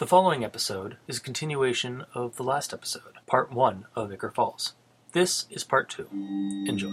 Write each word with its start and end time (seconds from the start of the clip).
The 0.00 0.06
following 0.06 0.42
episode 0.42 0.96
is 1.06 1.18
a 1.18 1.20
continuation 1.20 2.06
of 2.14 2.36
the 2.36 2.42
last 2.42 2.72
episode, 2.72 3.18
part 3.26 3.52
one 3.52 3.84
of 3.94 4.10
Ichor 4.10 4.30
Falls. 4.30 4.72
This 5.12 5.44
is 5.50 5.62
part 5.62 5.90
two. 5.90 6.08
Enjoy. 6.66 6.88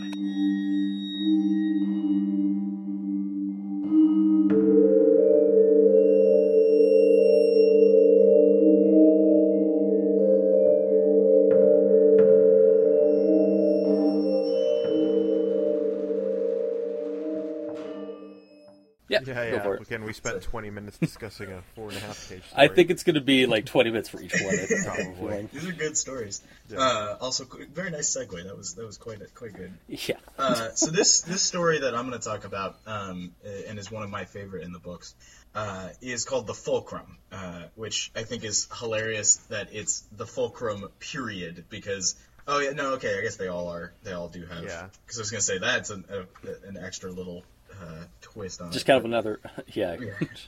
Yeah, 19.26 19.34
Yeah, 19.44 19.50
go 19.52 19.56
yeah. 19.58 19.64
for 19.64 19.76
it. 19.76 19.82
Again, 19.82 20.04
we 20.04 20.14
spent 20.14 20.42
20 20.42 20.70
minutes 20.70 20.98
discussing 20.98 21.52
a 21.52 21.62
four 21.76 21.90
and 21.90 21.98
a 21.98 22.00
half 22.02 22.30
page. 22.30 22.44
Story. 22.48 22.66
I 22.66 22.68
think 22.68 22.90
it's 22.90 23.04
going 23.04 23.16
to 23.16 23.22
be 23.22 23.46
like 23.46 23.66
20 23.66 23.92
minutes 23.92 24.10
for 24.10 24.22
each 24.22 24.34
one. 24.42 24.58
Probably. 24.86 25.50
These 25.54 25.68
are 25.68 25.72
good 25.72 25.98
stories. 25.98 26.42
Yeah. 26.70 26.80
Uh, 26.80 27.18
also, 27.22 27.46
very 27.74 27.92
nice 27.92 28.16
segue. 28.16 28.44
That 28.44 28.58
was 28.58 28.76
that 28.76 28.86
was 28.86 28.98
quite 28.98 29.20
quite 29.34 29.54
good. 29.54 29.74
Yeah. 29.88 30.16
Uh, 30.38 30.70
so 30.74 30.92
this 30.92 31.22
this 31.22 31.42
story 31.42 31.80
that 31.80 31.96
I'm 31.96 32.08
going 32.08 32.20
to 32.20 32.28
talk 32.28 32.44
about, 32.46 32.78
um, 32.86 33.34
and 33.68 33.80
is 33.80 33.92
one 33.92 34.04
of 34.04 34.10
my 34.10 34.26
favorite 34.26 34.64
in 34.64 34.72
the 34.74 34.80
books, 34.80 35.16
uh, 35.56 35.90
is 36.02 36.26
called 36.26 36.48
the 36.48 36.54
Fulcrum, 36.54 37.18
uh, 37.32 37.64
which 37.76 38.12
I 38.16 38.24
think 38.24 38.44
is 38.44 38.68
hilarious 38.80 39.38
that 39.50 39.70
it's 39.72 40.02
the 40.12 40.26
Fulcrum 40.28 40.88
period 41.00 41.66
because. 41.70 42.16
Oh 42.50 42.60
yeah, 42.60 42.72
no, 42.72 42.94
okay. 42.94 43.18
I 43.18 43.22
guess 43.24 43.36
they 43.36 43.50
all 43.50 43.68
are. 43.68 43.92
They 44.04 44.14
all 44.14 44.30
do 44.30 44.46
have. 44.46 44.64
Yeah. 44.64 44.88
Because 45.06 45.18
I 45.18 45.22
was 45.22 45.32
gonna 45.32 45.42
say 45.42 45.58
that's 45.58 45.90
an, 45.90 46.06
a, 46.10 46.68
an 46.70 46.78
extra 46.82 47.12
little 47.12 47.44
uh, 47.82 48.04
twist 48.22 48.62
on 48.62 48.72
Just 48.72 48.86
it. 48.86 48.88
kind 48.88 48.98
of 48.98 49.06
another. 49.06 49.40
Yeah. 49.74 49.98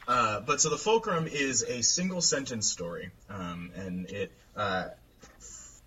Uh, 0.07 0.39
but 0.39 0.61
so 0.61 0.69
the 0.69 0.77
Fulcrum 0.77 1.27
is 1.27 1.63
a 1.63 1.81
single 1.83 2.21
sentence 2.21 2.71
story, 2.71 3.11
um, 3.29 3.71
and 3.75 4.09
it 4.09 4.31
uh, 4.55 4.85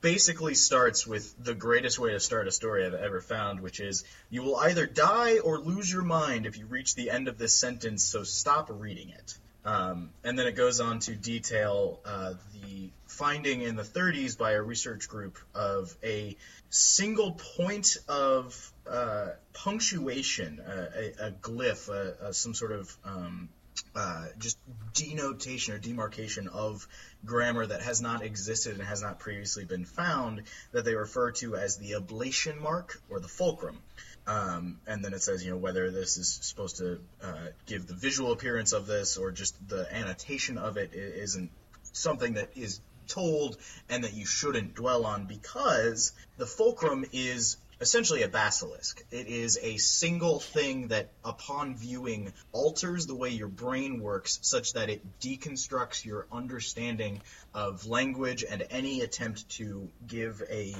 basically 0.00 0.54
starts 0.54 1.06
with 1.06 1.34
the 1.42 1.54
greatest 1.54 1.98
way 1.98 2.10
to 2.10 2.20
start 2.20 2.46
a 2.46 2.52
story 2.52 2.84
I've 2.84 2.94
ever 2.94 3.20
found, 3.20 3.60
which 3.60 3.80
is 3.80 4.04
you 4.30 4.42
will 4.42 4.56
either 4.56 4.86
die 4.86 5.38
or 5.38 5.58
lose 5.58 5.90
your 5.90 6.02
mind 6.02 6.46
if 6.46 6.58
you 6.58 6.66
reach 6.66 6.94
the 6.94 7.10
end 7.10 7.28
of 7.28 7.38
this 7.38 7.54
sentence, 7.54 8.02
so 8.02 8.22
stop 8.22 8.68
reading 8.70 9.10
it. 9.10 9.38
Um, 9.64 10.10
and 10.24 10.36
then 10.36 10.46
it 10.48 10.56
goes 10.56 10.80
on 10.80 10.98
to 11.00 11.14
detail 11.14 12.00
uh, 12.04 12.34
the 12.52 12.90
finding 13.06 13.62
in 13.62 13.76
the 13.76 13.84
30s 13.84 14.36
by 14.36 14.52
a 14.52 14.62
research 14.62 15.08
group 15.08 15.38
of 15.54 15.94
a 16.02 16.36
single 16.68 17.32
point 17.56 17.96
of 18.08 18.71
uh, 18.88 19.28
punctuation, 19.52 20.60
uh, 20.60 20.86
a, 20.96 21.26
a 21.26 21.30
glyph, 21.30 21.88
uh, 21.88 22.26
uh, 22.26 22.32
some 22.32 22.54
sort 22.54 22.72
of 22.72 22.96
um, 23.04 23.48
uh, 23.94 24.26
just 24.38 24.58
denotation 24.94 25.74
or 25.74 25.78
demarcation 25.78 26.48
of 26.48 26.86
grammar 27.24 27.66
that 27.66 27.82
has 27.82 28.00
not 28.00 28.22
existed 28.22 28.78
and 28.78 28.82
has 28.82 29.02
not 29.02 29.18
previously 29.18 29.64
been 29.64 29.84
found 29.84 30.42
that 30.72 30.84
they 30.84 30.94
refer 30.94 31.30
to 31.30 31.56
as 31.56 31.76
the 31.78 31.92
ablation 31.92 32.60
mark 32.60 33.00
or 33.08 33.20
the 33.20 33.28
fulcrum. 33.28 33.78
Um, 34.26 34.78
and 34.86 35.04
then 35.04 35.14
it 35.14 35.22
says, 35.22 35.44
you 35.44 35.50
know, 35.50 35.56
whether 35.56 35.90
this 35.90 36.16
is 36.16 36.28
supposed 36.42 36.76
to 36.78 37.00
uh, 37.22 37.46
give 37.66 37.86
the 37.86 37.94
visual 37.94 38.32
appearance 38.32 38.72
of 38.72 38.86
this 38.86 39.16
or 39.16 39.30
just 39.30 39.56
the 39.68 39.92
annotation 39.92 40.58
of 40.58 40.76
it 40.76 40.90
isn't 40.94 41.50
something 41.92 42.34
that 42.34 42.50
is 42.56 42.80
told 43.08 43.56
and 43.88 44.04
that 44.04 44.14
you 44.14 44.24
shouldn't 44.24 44.74
dwell 44.74 45.04
on 45.04 45.26
because 45.26 46.12
the 46.38 46.46
fulcrum 46.46 47.04
is 47.12 47.56
essentially 47.82 48.22
a 48.22 48.28
basilisk. 48.28 49.04
It 49.10 49.26
is 49.26 49.58
a 49.60 49.76
single 49.76 50.40
thing 50.40 50.88
that, 50.88 51.10
upon 51.24 51.76
viewing, 51.76 52.32
alters 52.52 53.06
the 53.06 53.14
way 53.14 53.30
your 53.30 53.48
brain 53.48 54.00
works 54.00 54.38
such 54.42 54.72
that 54.74 54.88
it 54.88 55.20
deconstructs 55.20 56.04
your 56.04 56.26
understanding 56.32 57.20
of 57.54 57.86
language 57.86 58.44
and 58.48 58.64
any 58.70 59.02
attempt 59.02 59.48
to 59.50 59.90
give 60.06 60.42
a 60.50 60.74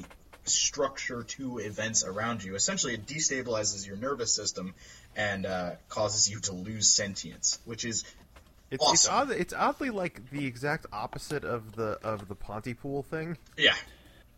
structure 0.45 1.23
to 1.23 1.59
events 1.59 2.05
around 2.05 2.43
you. 2.43 2.55
Essentially, 2.55 2.95
it 2.95 3.07
destabilizes 3.07 3.87
your 3.87 3.97
nervous 3.97 4.33
system 4.33 4.75
and 5.15 5.47
uh, 5.47 5.73
causes 5.89 6.29
you 6.29 6.41
to 6.41 6.53
lose 6.53 6.89
sentience, 6.89 7.59
which 7.65 7.85
is 7.85 8.05
It's, 8.71 8.83
it's, 8.93 9.07
awesome. 9.09 9.31
odd, 9.31 9.31
it's 9.31 9.53
oddly 9.55 9.91
like 9.91 10.31
the 10.31 10.47
exact 10.47 10.87
opposite 10.93 11.45
of 11.45 11.77
the 11.77 11.99
of 12.03 12.27
the 12.27 12.35
Pontypool 12.35 13.03
thing. 13.05 13.37
yeah, 13.57 13.75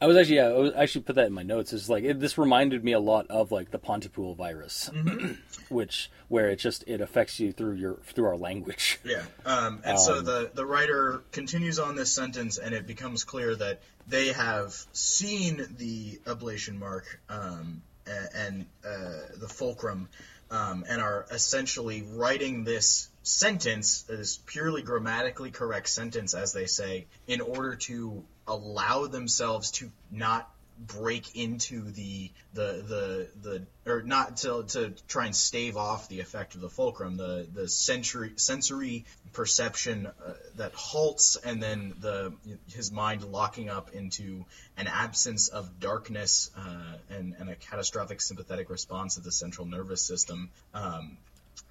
I 0.05 0.07
was 0.07 0.19
actually, 0.19 0.37
yeah, 0.37 0.49
I 0.49 0.59
was 0.59 0.73
actually 0.77 1.01
put 1.01 1.17
that 1.17 1.29
in 1.29 1.33
my 1.33 1.43
notes. 1.43 1.73
It's 1.73 1.89
like 1.89 2.05
it, 2.05 2.21
this 2.21 2.37
reminded 2.37 2.85
me 2.85 2.93
a 2.93 3.01
lot 3.01 3.27
of 3.31 3.51
like 3.51 3.71
the 3.71 3.79
Pontypool 3.79 4.35
virus, 4.35 4.91
which 5.71 6.11
where 6.29 6.51
it 6.51 6.57
just 6.57 6.85
it 6.87 7.01
affects 7.01 7.41
you 7.41 7.53
through 7.53 7.77
your 7.77 7.95
through 8.05 8.27
our 8.27 8.37
language. 8.37 9.01
Yeah, 9.05 9.23
um, 9.47 9.81
and 9.83 9.99
so 9.99 10.19
Um, 10.19 10.25
the 10.27 10.51
the 10.53 10.67
writer 10.67 11.23
continues 11.33 11.79
on 11.79 11.97
this 11.97 12.13
sentence, 12.13 12.59
and 12.59 12.75
it 12.75 12.87
becomes 12.87 13.25
clear 13.25 13.57
that 13.57 13.81
they 14.07 14.33
have 14.33 14.75
seen 14.93 15.65
the 15.79 16.21
ablation 16.27 16.79
mark 16.79 17.21
um, 17.31 17.81
and 18.35 18.67
uh, 18.87 19.37
the 19.37 19.49
fulcrum, 19.49 20.11
um, 20.51 20.85
and 20.87 21.01
are 21.01 21.25
essentially 21.31 22.03
writing 22.03 22.65
this 22.65 23.09
sentence, 23.23 24.03
this 24.03 24.39
purely 24.45 24.83
grammatically 24.83 25.51
correct 25.51 25.89
sentence, 25.89 26.35
as 26.35 26.53
they 26.53 26.67
say, 26.67 27.07
in 27.27 27.41
order 27.41 27.77
to 27.77 28.23
allow 28.47 29.07
themselves 29.07 29.71
to 29.73 29.91
not 30.11 30.51
break 30.79 31.37
into 31.37 31.83
the 31.93 32.31
the 32.53 32.83
the 32.89 33.29
the 33.43 33.91
or 33.91 34.03
not 34.03 34.39
to 34.39 34.65
to 34.65 34.93
try 35.07 35.27
and 35.27 35.37
stave 35.37 35.77
off 35.77 36.09
the 36.09 36.19
effect 36.19 36.57
of 36.57 36.61
the 36.61 36.69
fulcrum 36.69 37.17
the 37.17 37.47
the 37.55 37.69
sensory 37.69 38.33
sensory 38.37 39.05
perception 39.33 40.07
uh, 40.07 40.33
that 40.57 40.75
halts 40.75 41.37
and 41.37 41.63
then 41.63 41.95
the 42.01 42.33
his 42.75 42.91
mind 42.91 43.23
locking 43.23 43.71
up 43.71 43.95
into 43.95 44.45
an 44.77 44.89
absence 44.89 45.49
of 45.49 45.79
darkness 45.79 46.51
uh, 46.57 46.97
and 47.09 47.37
and 47.39 47.49
a 47.49 47.55
catastrophic 47.55 48.21
sympathetic 48.21 48.69
response 48.69 49.17
of 49.17 49.23
the 49.23 49.33
central 49.33 49.67
nervous 49.67 50.03
system 50.03 50.51
um, 50.75 51.17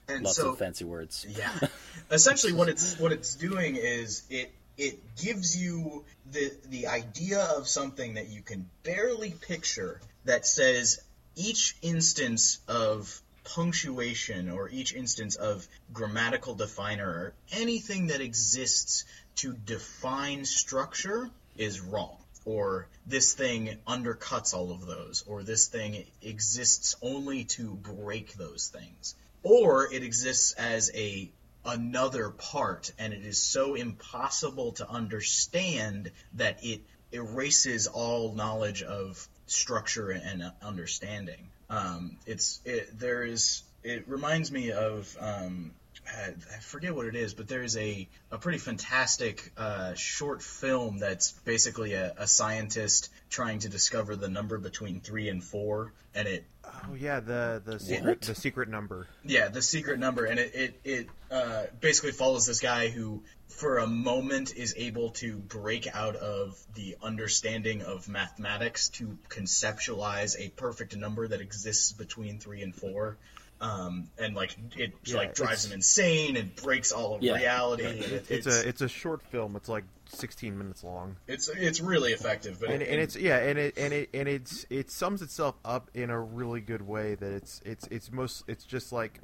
and 0.07 0.23
Lots 0.23 0.37
so 0.37 0.49
of 0.49 0.57
fancy 0.57 0.83
words. 0.83 1.25
yeah. 1.29 1.49
Essentially, 2.11 2.51
what 2.51 2.67
it's 2.67 2.99
what 2.99 3.11
it's 3.11 3.35
doing 3.35 3.75
is 3.77 4.23
it 4.29 4.51
it 4.77 5.15
gives 5.15 5.55
you 5.55 6.03
the 6.31 6.51
the 6.69 6.87
idea 6.87 7.39
of 7.39 7.67
something 7.67 8.15
that 8.15 8.29
you 8.29 8.41
can 8.41 8.69
barely 8.83 9.31
picture 9.31 10.01
that 10.25 10.45
says 10.45 11.01
each 11.35 11.75
instance 11.81 12.59
of 12.67 13.21
punctuation 13.43 14.49
or 14.49 14.69
each 14.69 14.93
instance 14.93 15.35
of 15.35 15.67
grammatical 15.91 16.55
definer 16.55 17.07
or 17.07 17.33
anything 17.51 18.07
that 18.07 18.21
exists 18.21 19.05
to 19.35 19.53
define 19.53 20.45
structure 20.45 21.29
is 21.57 21.81
wrong. 21.81 22.17
Or 22.45 22.87
this 23.05 23.33
thing 23.33 23.77
undercuts 23.87 24.53
all 24.53 24.71
of 24.71 24.85
those 24.85 25.23
or 25.27 25.43
this 25.43 25.67
thing 25.67 26.05
exists 26.21 26.95
only 27.01 27.45
to 27.45 27.73
break 27.73 28.33
those 28.33 28.67
things. 28.67 29.15
Or 29.43 29.91
it 29.91 30.03
exists 30.03 30.53
as 30.53 30.91
a 30.93 31.29
another 31.65 32.29
part 32.29 32.91
and 32.97 33.13
it 33.13 33.23
is 33.23 33.41
so 33.41 33.75
impossible 33.75 34.73
to 34.73 34.89
understand 34.89 36.11
that 36.33 36.63
it 36.63 36.81
erases 37.11 37.87
all 37.87 38.33
knowledge 38.33 38.83
of 38.83 39.27
structure 39.45 40.09
and 40.09 40.51
understanding. 40.61 41.49
Um, 41.69 42.17
it's 42.25 42.59
it, 42.65 42.97
there 42.97 43.23
is 43.23 43.63
it 43.83 44.07
reminds 44.07 44.51
me 44.51 44.71
of 44.71 45.15
um, 45.19 45.71
I 46.07 46.33
I 46.55 46.59
forget 46.59 46.95
what 46.95 47.05
it 47.05 47.15
is, 47.15 47.33
but 47.33 47.47
there's 47.47 47.77
a, 47.77 48.07
a 48.31 48.37
pretty 48.37 48.57
fantastic 48.59 49.51
uh, 49.57 49.93
short 49.95 50.41
film 50.41 50.99
that's 50.99 51.31
basically 51.31 51.93
a, 51.93 52.13
a 52.17 52.27
scientist 52.27 53.09
trying 53.29 53.59
to 53.59 53.69
discover 53.69 54.15
the 54.15 54.29
number 54.29 54.57
between 54.57 54.99
three 55.01 55.29
and 55.29 55.43
four, 55.43 55.93
and 56.15 56.27
it 56.27 56.45
Oh 56.65 56.95
yeah, 56.95 57.19
the 57.19 57.61
the 57.63 57.73
What? 57.73 57.81
secret 57.81 58.21
the 58.21 58.35
secret 58.35 58.69
number. 58.69 59.07
yeah, 59.25 59.49
the 59.49 59.61
secret 59.61 59.99
number, 59.99 60.25
and 60.25 60.39
it 60.39 60.55
it, 60.55 60.79
it 60.83 61.07
uh, 61.31 61.63
basically 61.79 62.11
follows 62.11 62.45
this 62.45 62.59
guy 62.59 62.87
who, 62.89 63.23
for 63.47 63.77
a 63.79 63.87
moment, 63.87 64.55
is 64.55 64.73
able 64.77 65.11
to 65.11 65.37
break 65.37 65.87
out 65.93 66.15
of 66.15 66.57
the 66.75 66.95
understanding 67.01 67.81
of 67.81 68.07
mathematics 68.09 68.89
to 68.89 69.17
conceptualize 69.29 70.37
a 70.39 70.49
perfect 70.49 70.95
number 70.95 71.27
that 71.27 71.41
exists 71.41 71.91
between 71.91 72.39
three 72.39 72.61
and 72.61 72.75
four. 72.75 73.17
Um, 73.63 74.09
and 74.17 74.35
like 74.35 74.55
it 74.75 74.91
Yeah, 75.05 75.17
like 75.17 75.35
drives 75.35 75.65
him 75.65 75.71
insane 75.71 76.35
and 76.35 76.53
breaks 76.55 76.91
all 76.91 77.15
of 77.15 77.23
Yeah. 77.23 77.35
reality. 77.37 77.85
and 77.85 77.95
it- 78.03 78.29
It's, 78.29 78.45
a 78.47 78.67
it's 78.67 78.81
a 78.81 78.89
short 78.89 79.21
film. 79.21 79.55
It's 79.55 79.69
like 79.69 79.85
16 80.09 80.57
minutes 80.57 80.83
long. 80.83 81.15
it's 81.27 81.47
it's 81.49 81.79
really 81.79 82.11
effective, 82.11 82.59
but 82.59 82.69
and, 82.69 82.81
it, 82.81 82.89
and 82.89 82.99
it's 83.01 83.15
yeah, 83.15 83.37
and 83.37 83.57
it 83.57 83.77
and 83.77 83.93
it 83.93 84.09
and 84.13 84.27
it's 84.27 84.65
it 84.69 84.91
sums 84.91 85.21
itself 85.21 85.55
up 85.63 85.89
in 85.93 86.09
a 86.09 86.19
really 86.19 86.59
good 86.61 86.81
way. 86.81 87.15
That 87.15 87.31
it's 87.31 87.61
it's 87.65 87.87
it's 87.89 88.11
most 88.11 88.43
it's 88.47 88.65
just 88.65 88.91
like 88.91 89.21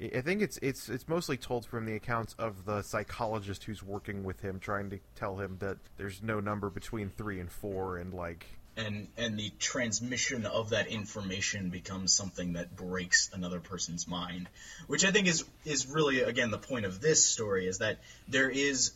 I 0.00 0.10
I 0.16 0.20
think 0.20 0.42
it's 0.42 0.58
it's 0.62 0.88
it's 0.88 1.06
mostly 1.08 1.36
told 1.36 1.64
from 1.64 1.86
the 1.86 1.94
accounts 1.94 2.34
of 2.38 2.64
the 2.64 2.82
psychologist 2.82 3.64
who's 3.64 3.82
working 3.82 4.24
with 4.24 4.40
him, 4.40 4.58
trying 4.58 4.90
to 4.90 4.98
tell 5.14 5.36
him 5.36 5.56
that 5.60 5.78
there's 5.96 6.22
no 6.22 6.40
number 6.40 6.70
between 6.70 7.08
three 7.10 7.38
and 7.38 7.50
four, 7.52 7.98
and 7.98 8.12
like 8.12 8.46
and 8.86 9.08
and 9.16 9.38
the 9.38 9.50
transmission 9.58 10.46
of 10.46 10.70
that 10.70 10.88
information 10.88 11.70
becomes 11.70 12.12
something 12.12 12.54
that 12.54 12.74
breaks 12.76 13.30
another 13.32 13.60
person's 13.60 14.06
mind 14.08 14.48
which 14.86 15.04
i 15.04 15.10
think 15.10 15.26
is 15.26 15.44
is 15.64 15.86
really 15.86 16.20
again 16.20 16.50
the 16.50 16.58
point 16.58 16.84
of 16.84 17.00
this 17.00 17.24
story 17.24 17.66
is 17.66 17.78
that 17.78 17.98
there 18.28 18.50
is 18.50 18.92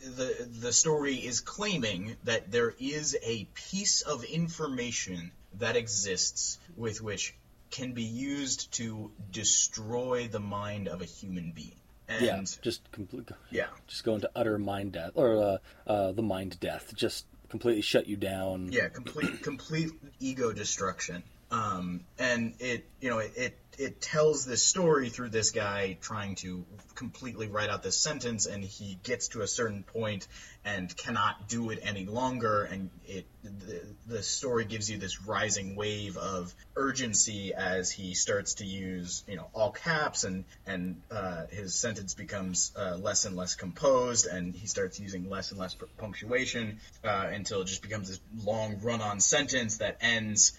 the 0.00 0.48
the 0.60 0.72
story 0.72 1.14
is 1.14 1.40
claiming 1.40 2.16
that 2.24 2.50
there 2.50 2.74
is 2.78 3.16
a 3.22 3.44
piece 3.54 4.02
of 4.02 4.24
information 4.24 5.32
that 5.58 5.76
exists 5.76 6.58
with 6.76 7.00
which 7.00 7.34
can 7.70 7.92
be 7.92 8.04
used 8.04 8.72
to 8.72 9.10
destroy 9.32 10.28
the 10.28 10.40
mind 10.40 10.88
of 10.88 11.00
a 11.00 11.04
human 11.04 11.52
being. 11.52 11.74
And 12.08 12.24
yeah, 12.24 12.42
just 12.62 12.92
complete. 12.92 13.30
yeah. 13.50 13.66
Just 13.88 14.04
go 14.04 14.14
into 14.14 14.30
utter 14.36 14.58
mind 14.58 14.92
death, 14.92 15.12
or 15.14 15.36
uh, 15.36 15.90
uh, 15.90 16.12
the 16.12 16.22
mind 16.22 16.60
death. 16.60 16.92
Just 16.94 17.24
completely 17.54 17.82
shut 17.82 18.08
you 18.08 18.16
down. 18.16 18.72
Yeah, 18.72 18.88
complete 18.88 19.40
complete 19.40 19.92
ego 20.18 20.52
destruction. 20.52 21.22
Um, 21.54 22.00
and 22.18 22.54
it 22.58 22.84
you 23.00 23.10
know 23.10 23.18
it, 23.18 23.32
it 23.36 23.58
it 23.76 24.00
tells 24.00 24.44
this 24.44 24.62
story 24.62 25.08
through 25.08 25.30
this 25.30 25.50
guy 25.50 25.98
trying 26.00 26.36
to 26.36 26.64
completely 26.94 27.48
write 27.48 27.70
out 27.70 27.82
this 27.82 27.96
sentence, 27.96 28.46
and 28.46 28.64
he 28.64 28.98
gets 29.02 29.28
to 29.28 29.42
a 29.42 29.46
certain 29.46 29.82
point 29.82 30.26
and 30.64 30.96
cannot 30.96 31.48
do 31.48 31.70
it 31.70 31.80
any 31.82 32.06
longer, 32.06 32.64
and 32.64 32.90
it 33.06 33.26
the, 33.42 33.82
the 34.06 34.22
story 34.22 34.64
gives 34.64 34.90
you 34.90 34.98
this 34.98 35.22
rising 35.22 35.76
wave 35.76 36.16
of 36.16 36.54
urgency 36.76 37.52
as 37.54 37.90
he 37.90 38.14
starts 38.14 38.54
to 38.54 38.64
use 38.64 39.22
you 39.28 39.36
know 39.36 39.46
all 39.54 39.70
caps, 39.70 40.24
and 40.24 40.44
and 40.66 41.02
uh, 41.10 41.46
his 41.50 41.74
sentence 41.74 42.14
becomes 42.14 42.72
uh, 42.76 42.96
less 42.96 43.26
and 43.26 43.36
less 43.36 43.54
composed, 43.54 44.26
and 44.26 44.56
he 44.56 44.66
starts 44.66 44.98
using 44.98 45.28
less 45.28 45.50
and 45.50 45.60
less 45.60 45.76
punctuation 45.98 46.80
uh, 47.04 47.28
until 47.32 47.60
it 47.60 47.66
just 47.66 47.82
becomes 47.82 48.08
this 48.08 48.20
long 48.44 48.80
run-on 48.82 49.20
sentence 49.20 49.78
that 49.78 49.98
ends. 50.00 50.52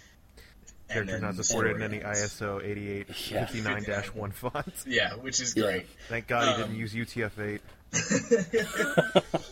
And 0.89 0.93
Character 1.07 1.11
then 1.13 1.21
not 1.35 1.45
supported 1.45 1.75
in 1.77 1.81
any 1.81 2.03
ends. 2.03 2.19
ISO 2.39 2.61
8859-1 3.09 4.33
font. 4.33 4.73
Yeah, 4.87 5.13
which 5.15 5.39
is 5.41 5.53
great. 5.53 5.87
Thank 6.09 6.27
God 6.27 6.47
he 6.47 6.53
Um, 6.63 6.69
didn't 6.69 6.79
use 6.79 6.93
UTF-8. 6.93 7.59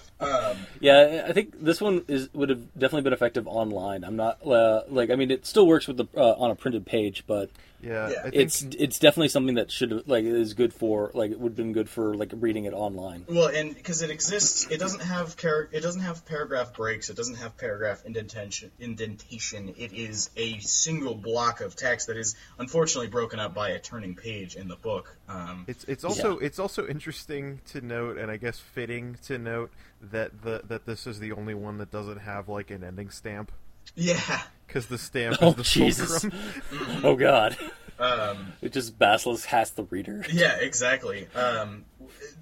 Yeah, 0.80 1.26
I 1.28 1.34
think 1.34 1.54
this 1.62 1.82
one 1.82 2.06
is 2.08 2.30
would 2.34 2.50
have 2.50 2.74
definitely 2.74 3.02
been 3.02 3.14
effective 3.14 3.46
online. 3.48 4.04
I'm 4.06 4.16
not 4.16 4.46
uh, 4.46 4.84
like 4.88 5.10
I 5.10 5.16
mean 5.16 5.32
it 5.32 5.46
still 5.46 5.68
works 5.68 5.86
with 5.88 5.98
the 5.98 6.06
uh, 6.16 6.34
on 6.38 6.50
a 6.52 6.56
printed 6.56 6.86
page, 6.86 7.24
but 7.28 7.50
Yeah, 7.84 8.10
Yeah. 8.10 8.22
Think 8.24 8.36
it's 8.36 8.62
it's 8.62 9.00
definitely 9.00 9.28
something 9.28 9.56
that 9.56 9.70
should 9.72 10.08
like 10.08 10.24
is 10.24 10.54
good 10.54 10.74
for 10.74 11.12
like 11.14 11.32
it 11.32 11.40
would 11.40 11.52
have 11.52 11.58
been 11.58 11.74
good 11.74 11.90
for 11.90 12.14
like 12.14 12.32
reading 12.34 12.66
it 12.66 12.74
online. 12.74 13.26
Well, 13.28 13.50
and 13.50 13.76
because 13.76 14.02
it 14.02 14.10
exists, 14.10 14.68
it 14.72 14.80
doesn't 14.80 15.02
have 15.02 15.36
char- 15.36 15.70
it 15.72 15.82
doesn't 15.82 16.02
have 16.02 16.26
paragraph 16.26 16.74
breaks. 16.74 17.10
It 17.10 17.18
doesn't 17.18 17.36
have 17.36 17.58
paragraph 17.58 18.06
indentation. 18.06 18.72
Indentation. 18.80 19.74
It 19.78 19.94
is 19.94 20.30
a 20.38 20.60
single 20.60 21.16
block 21.16 21.62
of 21.62 21.76
text 21.76 22.08
that 22.08 22.18
is 22.18 22.36
unfortunately 22.58 23.10
broken 23.10 23.40
up 23.40 23.54
by 23.54 23.70
a 23.70 23.80
turning 23.80 24.16
page 24.16 24.56
in 24.56 24.68
the 24.68 24.78
book. 24.78 25.16
Um, 25.28 25.66
It's 25.68 25.84
it's 25.86 26.04
also 26.04 26.38
it's 26.38 26.60
also 26.60 26.88
interesting 26.88 27.60
to 27.72 27.82
note, 27.82 28.18
and 28.18 28.32
I 28.32 28.38
guess 28.38 28.60
fitting 28.60 29.18
to 29.26 29.38
note 29.38 29.72
that 30.02 30.42
the 30.42 30.62
that 30.68 30.86
this 30.86 31.06
is 31.08 31.20
the 31.20 31.32
only 31.34 31.54
one 31.54 31.78
that 31.80 31.92
doesn't 31.92 32.20
have 32.20 32.48
like 32.50 32.72
an 32.72 32.84
ending 32.84 33.10
stamp 33.10 33.52
yeah. 33.96 34.42
because 34.68 34.88
the 34.88 34.98
stamp 34.98 35.38
Oh, 35.42 35.50
is 35.50 35.56
the 35.56 35.64
Jesus. 35.64 36.22
fulcrum. 36.22 36.42
Oh 37.04 37.16
God, 37.16 37.58
Um, 38.00 38.54
it 38.62 38.74
just 38.74 38.98
Basilisk 38.98 39.46
has 39.48 39.72
the 39.72 39.84
reader. 39.84 40.26
Yeah, 40.32 40.56
exactly. 40.60 41.28
Um, 41.36 41.86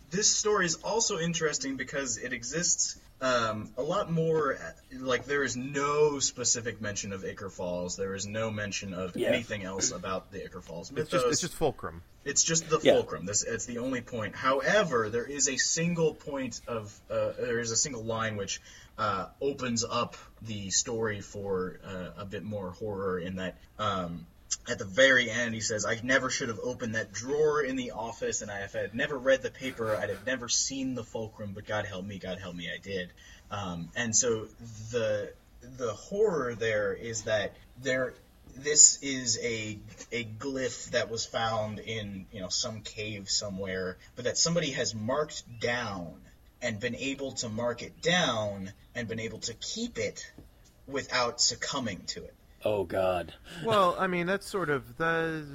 this 0.10 0.28
story 0.34 0.66
is 0.66 0.76
also 0.76 1.20
interesting 1.20 1.76
because 1.78 2.18
it 2.18 2.34
exists 2.34 2.98
um, 3.22 3.70
a 3.78 3.84
lot 3.84 4.12
more. 4.12 4.58
Like 4.98 5.26
there 5.26 5.44
is 5.44 5.56
no 5.56 6.18
specific 6.20 6.82
mention 6.82 7.14
of 7.14 7.24
Ichor 7.24 7.50
Falls. 7.52 7.96
There 7.96 8.16
is 8.16 8.26
no 8.26 8.50
mention 8.50 8.94
of 8.96 9.16
Yeah. 9.16 9.28
anything 9.30 9.64
else 9.64 9.92
about 9.92 10.32
the 10.32 10.44
Ichor 10.44 10.62
Falls 10.62 10.92
It's 10.96 11.12
just 11.12 11.28
it's 11.28 11.42
just 11.42 11.54
fulcrum. 11.54 12.02
It's 12.26 12.44
just 12.44 12.68
the 12.70 12.80
Yeah. 12.82 12.94
fulcrum. 12.94 13.26
This 13.28 13.44
it's 13.44 13.66
the 13.66 13.78
only 13.78 14.02
point. 14.02 14.36
However, 14.36 15.10
there 15.10 15.26
is 15.26 15.48
a 15.48 15.58
single 15.58 16.16
point 16.16 16.62
of 16.68 16.98
uh, 17.12 17.32
there 17.40 17.60
is 17.60 17.70
a 17.72 17.76
single 17.78 18.04
line 18.04 18.38
which 18.38 18.60
uh, 19.02 19.26
opens 19.42 19.84
up 19.84 20.16
the 20.44 20.70
story 20.70 21.22
for 21.22 21.80
uh, 21.84 22.22
a 22.22 22.26
bit 22.26 22.44
more 22.44 22.70
horror. 22.70 23.18
In 23.18 23.38
that, 23.38 23.58
um, 23.80 24.28
at 24.70 24.78
the 24.78 24.86
very 24.86 25.28
end, 25.28 25.56
he 25.56 25.62
says, 25.62 25.88
"I 25.88 26.00
never 26.04 26.30
should 26.30 26.50
have 26.50 26.60
opened 26.62 26.94
that 26.94 27.12
drawer 27.12 27.64
in 27.64 27.78
the 27.78 27.92
office, 27.92 28.44
and 28.44 28.52
I, 28.52 28.60
if 28.60 28.76
I 28.76 28.80
had 28.80 28.94
never 28.94 29.18
read 29.18 29.42
the 29.42 29.50
paper, 29.50 29.96
I'd 29.96 30.10
have 30.10 30.28
never 30.28 30.48
seen 30.48 30.94
the 30.94 31.04
fulcrum. 31.04 31.54
But 31.56 31.66
God 31.66 31.88
help 31.88 32.06
me, 32.06 32.20
God 32.20 32.38
help 32.38 32.56
me, 32.56 32.70
I 32.72 32.78
did." 32.78 33.10
Um, 33.50 33.90
and 33.96 34.16
so 34.16 34.48
the 34.92 35.34
the 35.78 35.94
horror 35.94 36.54
there 36.54 36.94
is 36.94 37.24
that 37.24 37.54
there 37.82 38.14
this 38.56 39.02
is 39.02 39.40
a 39.42 39.80
a 40.12 40.26
glyph 40.26 40.92
that 40.92 41.10
was 41.10 41.26
found 41.26 41.80
in 41.80 42.28
you 42.32 42.42
know 42.42 42.50
some 42.50 42.82
cave 42.82 43.32
somewhere, 43.32 43.98
but 44.16 44.26
that 44.26 44.38
somebody 44.38 44.72
has 44.72 44.94
marked 44.94 45.44
down 45.60 46.22
and 46.62 46.80
been 46.80 46.96
able 46.96 47.32
to 47.32 47.50
mark 47.50 47.82
it 47.82 48.02
down 48.02 48.72
and 48.96 49.08
been 49.08 49.20
able 49.20 49.40
to 49.40 49.54
keep 49.56 49.98
it 49.98 50.32
without 50.88 51.42
succumbing 51.42 52.04
to 52.08 52.24
it. 52.24 52.34
Oh 52.64 52.84
God, 52.84 53.34
Well, 53.64 53.96
I 53.98 54.08
mean 54.08 54.28
that's 54.28 54.48
sort 54.48 54.70
of 54.70 54.98
the, 54.98 55.46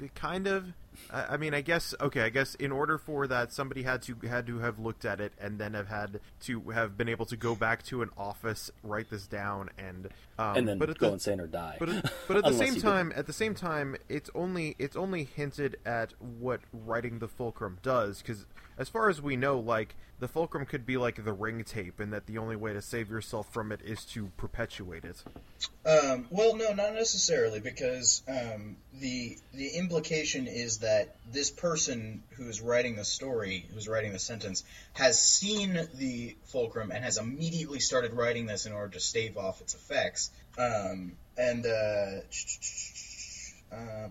the 0.00 0.08
kind 0.08 0.46
of. 0.46 0.72
I 1.10 1.34
I 1.34 1.36
mean, 1.36 1.54
I 1.54 1.60
guess 1.60 1.94
okay. 2.00 2.22
I 2.22 2.28
guess 2.28 2.56
in 2.56 2.72
order 2.72 2.98
for 2.98 3.28
that, 3.28 3.52
somebody 3.52 3.84
had 3.84 4.02
to 4.02 4.16
had 4.26 4.46
to 4.48 4.58
have 4.58 4.80
looked 4.80 5.04
at 5.04 5.20
it 5.20 5.32
and 5.40 5.60
then 5.60 5.74
have 5.74 5.86
had 5.86 6.18
to 6.42 6.60
have 6.70 6.96
been 6.96 7.08
able 7.08 7.26
to 7.26 7.36
go 7.36 7.54
back 7.54 7.84
to 7.84 8.02
an 8.02 8.10
office, 8.16 8.70
write 8.82 9.10
this 9.10 9.28
down, 9.28 9.70
and 9.78 10.08
um, 10.38 10.56
and 10.56 10.68
then 10.68 10.78
but 10.78 10.90
at 10.90 10.98
go 10.98 11.08
the, 11.08 11.12
insane 11.14 11.40
or 11.40 11.46
die. 11.46 11.76
But 11.78 11.88
at, 11.88 12.02
but 12.28 12.36
at 12.38 12.42
the 12.42 12.48
Unless 12.50 12.66
same 12.66 12.74
you 12.74 12.80
time, 12.80 13.12
at 13.14 13.26
the 13.26 13.32
same 13.32 13.54
time, 13.54 13.96
it's 14.08 14.30
only 14.34 14.74
it's 14.78 14.96
only 14.96 15.24
hinted 15.24 15.76
at 15.86 16.14
what 16.20 16.60
writing 16.72 17.20
the 17.20 17.28
fulcrum 17.28 17.78
does. 17.82 18.22
Because 18.22 18.44
as 18.78 18.88
far 18.88 19.08
as 19.08 19.20
we 19.20 19.36
know, 19.36 19.58
like 19.58 19.94
the 20.20 20.28
fulcrum 20.28 20.64
could 20.64 20.86
be 20.86 20.96
like 20.96 21.22
the 21.24 21.32
ring 21.32 21.64
tape, 21.64 22.00
and 22.00 22.12
that 22.12 22.26
the 22.26 22.38
only 22.38 22.56
way 22.56 22.72
to 22.72 22.82
save 22.82 23.10
yourself 23.10 23.52
from 23.52 23.72
it 23.72 23.80
is 23.82 24.04
to 24.06 24.30
perpetuate 24.36 25.04
it. 25.04 25.22
Um, 25.86 26.26
well, 26.30 26.56
no, 26.56 26.72
not 26.72 26.94
necessarily, 26.94 27.60
because 27.60 28.22
um, 28.28 28.76
the 29.00 29.36
the 29.52 29.68
implication 29.76 30.46
is 30.46 30.78
that 30.78 31.16
this 31.30 31.50
person 31.50 32.22
who's 32.36 32.60
writing 32.60 32.96
the 32.96 33.04
story, 33.04 33.66
who's 33.74 33.88
writing 33.88 34.12
the 34.12 34.18
sentence, 34.18 34.64
has 34.94 35.20
seen 35.20 35.88
the 35.94 36.36
fulcrum 36.44 36.90
and 36.90 37.04
has 37.04 37.18
immediately 37.18 37.80
started 37.80 38.12
writing 38.12 38.46
this 38.46 38.66
in 38.66 38.72
order 38.72 38.92
to 38.94 39.00
stave 39.00 39.36
off 39.36 39.60
its 39.60 39.74
effects. 39.74 40.30
Um, 40.56 41.12
and 41.36 41.66
uh, 41.66 42.20
uh, 43.72 44.08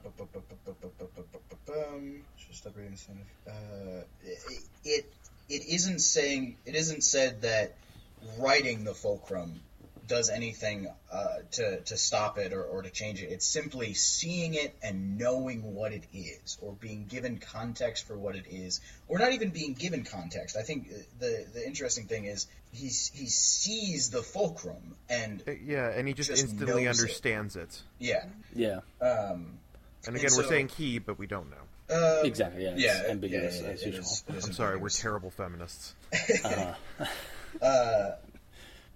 stop 2.53 2.75
reading 2.75 2.91
this. 2.91 3.07
Uh, 3.47 4.03
it, 4.23 4.63
it 4.85 5.13
it 5.49 5.65
isn't 5.67 5.99
saying 5.99 6.57
it 6.65 6.75
isn't 6.75 7.03
said 7.03 7.41
that 7.41 7.75
writing 8.39 8.83
the 8.83 8.93
fulcrum 8.93 9.61
does 10.05 10.29
anything 10.29 10.87
uh, 11.11 11.37
to 11.51 11.79
to 11.81 11.95
stop 11.97 12.37
it 12.37 12.51
or, 12.53 12.61
or 12.63 12.81
to 12.81 12.89
change 12.89 13.21
it. 13.23 13.31
It's 13.31 13.45
simply 13.47 13.93
seeing 13.93 14.53
it 14.53 14.75
and 14.83 15.17
knowing 15.17 15.73
what 15.75 15.93
it 15.93 16.03
is, 16.13 16.57
or 16.61 16.73
being 16.73 17.05
given 17.05 17.37
context 17.37 18.05
for 18.07 18.17
what 18.17 18.35
it 18.35 18.45
is, 18.49 18.81
or 19.07 19.17
not 19.17 19.31
even 19.31 19.49
being 19.49 19.73
given 19.73 20.03
context. 20.03 20.57
I 20.57 20.61
think 20.63 20.89
the 21.19 21.45
the 21.53 21.65
interesting 21.65 22.05
thing 22.07 22.25
is 22.25 22.47
he 22.71 22.87
he 22.87 23.27
sees 23.27 24.09
the 24.09 24.21
fulcrum 24.21 24.95
and 25.09 25.41
Uh, 25.47 25.51
Yeah, 25.63 25.87
and 25.89 26.07
he 26.07 26.13
just, 26.13 26.29
Just 26.29 26.41
instantly 26.43 26.85
knows 26.85 26.99
it. 26.99 27.01
understands 27.01 27.55
it. 27.55 27.81
yeah. 27.99 28.25
yeah, 28.55 28.79
Um, 28.99 29.57
And 30.05 30.15
again, 30.15 30.31
And 30.31 30.37
we're 30.37 30.49
saying 30.49 30.69
he, 30.69 30.99
but 30.99 31.17
we 31.17 31.27
don't 31.27 31.49
know. 31.49 31.95
uh, 31.95 32.21
exactly. 32.23 32.63
Yeah, 32.63 32.71
it's 32.71 32.81
yeah, 32.83 33.03
ambiguous 33.09 33.57
yeah, 33.61 33.67
yeah, 33.67 33.73
as 33.73 33.85
usual. 33.85 34.01
is- 34.01 34.23
I'm 34.45 34.53
sorry, 34.53 34.77
we're 34.77 34.89
terrible 34.89 35.31
feminists. 35.31 35.95
Uh, 37.61 38.11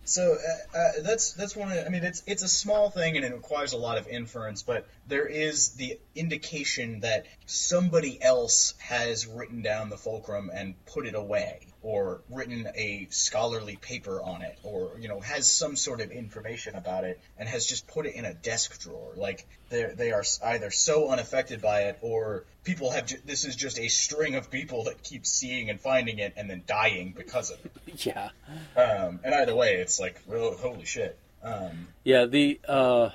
So 0.05 0.35
uh, 0.73 0.77
uh, 0.77 0.91
that's 1.03 1.33
that's 1.33 1.55
one. 1.55 1.71
Of, 1.71 1.85
I 1.85 1.89
mean, 1.89 2.03
it's 2.03 2.23
it's 2.25 2.41
a 2.41 2.47
small 2.47 2.89
thing 2.89 3.17
and 3.17 3.25
it 3.25 3.33
requires 3.33 3.73
a 3.73 3.77
lot 3.77 3.97
of 3.97 4.07
inference, 4.07 4.63
but 4.63 4.87
there 5.07 5.25
is 5.25 5.69
the 5.71 5.99
indication 6.15 7.01
that 7.01 7.25
somebody 7.45 8.21
else 8.21 8.73
has 8.79 9.25
written 9.25 9.61
down 9.61 9.89
the 9.89 9.97
fulcrum 9.97 10.51
and 10.53 10.75
put 10.85 11.07
it 11.07 11.15
away, 11.15 11.59
or 11.81 12.21
written 12.29 12.67
a 12.75 13.07
scholarly 13.09 13.77
paper 13.77 14.21
on 14.21 14.41
it, 14.41 14.57
or 14.63 14.91
you 14.99 15.07
know 15.07 15.19
has 15.21 15.49
some 15.49 15.75
sort 15.75 16.01
of 16.01 16.11
information 16.11 16.75
about 16.75 17.03
it 17.03 17.19
and 17.37 17.47
has 17.47 17.65
just 17.65 17.87
put 17.87 18.05
it 18.05 18.15
in 18.15 18.25
a 18.25 18.33
desk 18.33 18.81
drawer. 18.81 19.13
Like 19.15 19.47
they 19.69 19.85
they 19.95 20.11
are 20.11 20.23
either 20.43 20.71
so 20.71 21.09
unaffected 21.09 21.61
by 21.61 21.83
it, 21.83 21.99
or 22.01 22.43
people 22.63 22.91
have. 22.91 23.05
Ju- 23.05 23.21
this 23.25 23.45
is 23.45 23.55
just 23.55 23.79
a 23.79 23.87
string 23.87 24.35
of 24.35 24.51
people 24.51 24.85
that 24.85 25.03
keep 25.03 25.25
seeing 25.25 25.69
and 25.69 25.79
finding 25.79 26.19
it 26.19 26.33
and 26.35 26.49
then 26.49 26.63
dying 26.67 27.13
because 27.15 27.51
of 27.51 27.59
it. 27.65 28.05
yeah, 28.05 28.29
Um, 28.75 29.19
and 29.23 29.33
either 29.33 29.55
way, 29.55 29.75
it's 29.75 29.99
like, 29.99 30.21
oh, 30.31 30.51
holy 30.55 30.85
shit. 30.85 31.17
Um, 31.43 31.87
yeah. 32.03 32.25
The 32.25 32.59
uh, 32.67 33.09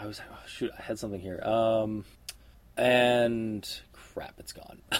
I 0.00 0.06
was 0.06 0.20
oh, 0.30 0.38
shoot. 0.46 0.70
I 0.78 0.82
had 0.82 0.98
something 0.98 1.20
here. 1.20 1.42
Um, 1.42 2.04
and 2.76 3.68
crap, 3.92 4.34
it's 4.38 4.52
gone. 4.52 4.80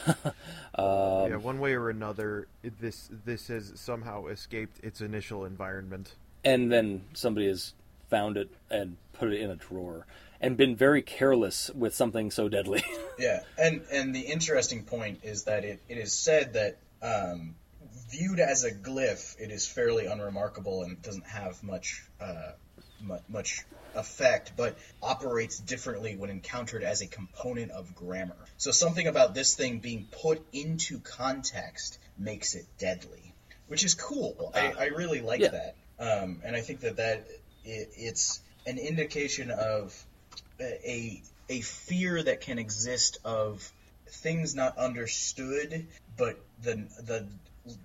um, 0.75 1.31
yeah, 1.31 1.37
one 1.37 1.59
way 1.59 1.73
or 1.73 1.89
another, 1.89 2.49
this 2.63 3.09
this 3.25 3.49
has 3.49 3.73
somehow 3.77 4.27
escaped 4.27 4.79
its 4.85 5.01
initial 5.01 5.47
environment. 5.47 6.15
and 6.45 6.71
then 6.71 7.03
somebody 7.15 7.49
has 7.49 7.73
found 8.09 8.37
it 8.37 8.51
and 8.71 8.97
put 9.13 9.33
it 9.33 9.41
in 9.41 9.51
a 9.51 9.57
drawer 9.57 10.07
and 10.41 10.57
been 10.57 10.75
very 10.75 11.01
careless 11.01 11.71
with 11.75 11.95
something 11.95 12.31
so 12.31 12.49
deadly. 12.49 12.85
yeah, 13.19 13.41
and 13.57 13.83
and 13.91 14.15
the 14.15 14.21
interesting 14.21 14.85
point 14.85 15.21
is 15.23 15.45
that 15.45 15.65
it, 15.65 15.81
it 15.89 15.97
is 15.97 16.13
said 16.13 16.55
that 16.55 16.77
um, 17.03 17.55
viewed 18.11 18.41
as 18.41 18.65
a 18.65 18.71
glyph, 18.71 19.41
it 19.41 19.51
is 19.51 19.67
fairly 19.67 20.07
unremarkable 20.07 20.83
and 20.83 21.01
doesn't 21.01 21.27
have 21.27 21.63
much 21.63 22.05
uh, 22.21 22.53
mu- 23.01 23.19
much 23.29 23.65
effect, 23.95 24.53
but 24.57 24.77
operates 25.03 25.59
differently 25.59 26.17
when 26.17 26.31
encountered 26.31 26.83
as 26.83 27.03
a 27.03 27.07
component 27.07 27.71
of 27.71 27.95
grammar. 27.95 28.37
So 28.57 28.71
something 28.71 29.07
about 29.07 29.35
this 29.35 29.55
thing 29.55 29.79
being 29.79 30.07
put 30.23 30.43
into 30.53 31.01
context 31.01 31.99
makes 32.19 32.55
it 32.55 32.67
deadly, 32.79 33.33
which 33.67 33.85
is 33.85 33.95
cool. 33.95 34.53
I, 34.55 34.73
I 34.79 34.85
really 34.87 35.21
like 35.21 35.41
Yeah. 35.41 35.49
that, 35.49 35.75
um, 35.99 36.41
and 36.45 36.55
I 36.55 36.61
think 36.61 36.81
that 36.81 36.97
that 36.97 37.27
it, 37.65 37.89
it's 37.97 38.41
an 38.67 38.79
indication 38.79 39.51
of 39.51 40.05
a 40.61 41.23
a 41.49 41.61
fear 41.61 42.23
that 42.23 42.41
can 42.41 42.59
exist 42.59 43.19
of 43.25 43.71
things 44.09 44.55
not 44.55 44.79
understood, 44.79 45.87
but 46.17 46.39
the 46.63 46.75
the 47.03 47.29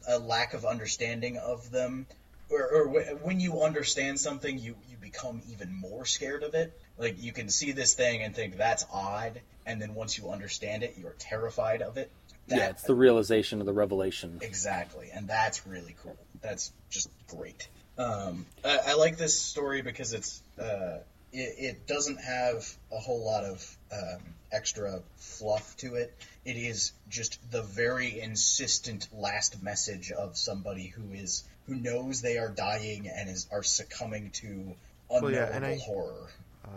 a 0.07 0.17
lack 0.17 0.53
of 0.53 0.65
understanding 0.65 1.37
of 1.37 1.69
them, 1.71 2.05
or, 2.49 2.67
or 2.67 2.87
when 3.15 3.39
you 3.39 3.61
understand 3.61 4.19
something, 4.19 4.57
you 4.57 4.75
you 4.89 4.94
become 5.15 5.41
even 5.51 5.73
more 5.73 6.05
scared 6.05 6.43
of 6.43 6.53
it. 6.53 6.77
Like 6.97 7.21
you 7.21 7.31
can 7.31 7.49
see 7.49 7.71
this 7.71 7.93
thing 7.93 8.23
and 8.23 8.35
think 8.35 8.57
that's 8.57 8.85
odd, 8.91 9.39
and 9.65 9.81
then 9.81 9.95
once 9.95 10.17
you 10.17 10.29
understand 10.29 10.83
it, 10.83 10.95
you're 10.97 11.15
terrified 11.17 11.81
of 11.81 11.97
it. 11.97 12.11
That, 12.47 12.57
yeah, 12.57 12.69
it's 12.69 12.83
the 12.83 12.95
realization 12.95 13.59
of 13.59 13.65
the 13.65 13.73
revelation. 13.73 14.39
Exactly, 14.41 15.09
and 15.13 15.27
that's 15.27 15.65
really 15.65 15.95
cool. 16.03 16.17
That's 16.41 16.71
just 16.89 17.09
great. 17.27 17.67
Um, 17.97 18.45
I, 18.63 18.79
I 18.87 18.93
like 18.95 19.17
this 19.17 19.39
story 19.39 19.81
because 19.81 20.13
it's 20.13 20.41
uh, 20.59 20.99
it, 21.33 21.55
it 21.57 21.87
doesn't 21.87 22.17
have 22.17 22.71
a 22.91 22.97
whole 22.97 23.25
lot 23.25 23.43
of 23.43 23.77
um, 23.91 24.21
extra 24.51 25.01
fluff 25.17 25.75
to 25.77 25.95
it. 25.95 26.13
It 26.45 26.57
is 26.57 26.91
just 27.09 27.39
the 27.51 27.63
very 27.63 28.19
insistent 28.19 29.07
last 29.11 29.61
message 29.63 30.11
of 30.11 30.37
somebody 30.37 30.87
who 30.87 31.13
is 31.13 31.43
who 31.67 31.75
knows 31.75 32.21
they 32.21 32.37
are 32.37 32.49
dying 32.49 33.09
and 33.09 33.29
is 33.29 33.47
are 33.51 33.63
succumbing 33.63 34.29
to 34.31 34.75
unknowable 35.09 35.31
yeah, 35.35 35.49
and 35.55 35.65
I- 35.65 35.77
horror. 35.77 36.27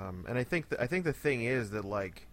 Um, 0.01 0.27
and 0.29 0.37
I 0.39 0.45
think 0.45 0.69
the, 0.69 0.81
I 0.81 0.87
think 0.87 1.05
the 1.05 1.13
thing 1.15 1.43
is 1.45 1.71
that 1.71 1.85
like 1.85 2.27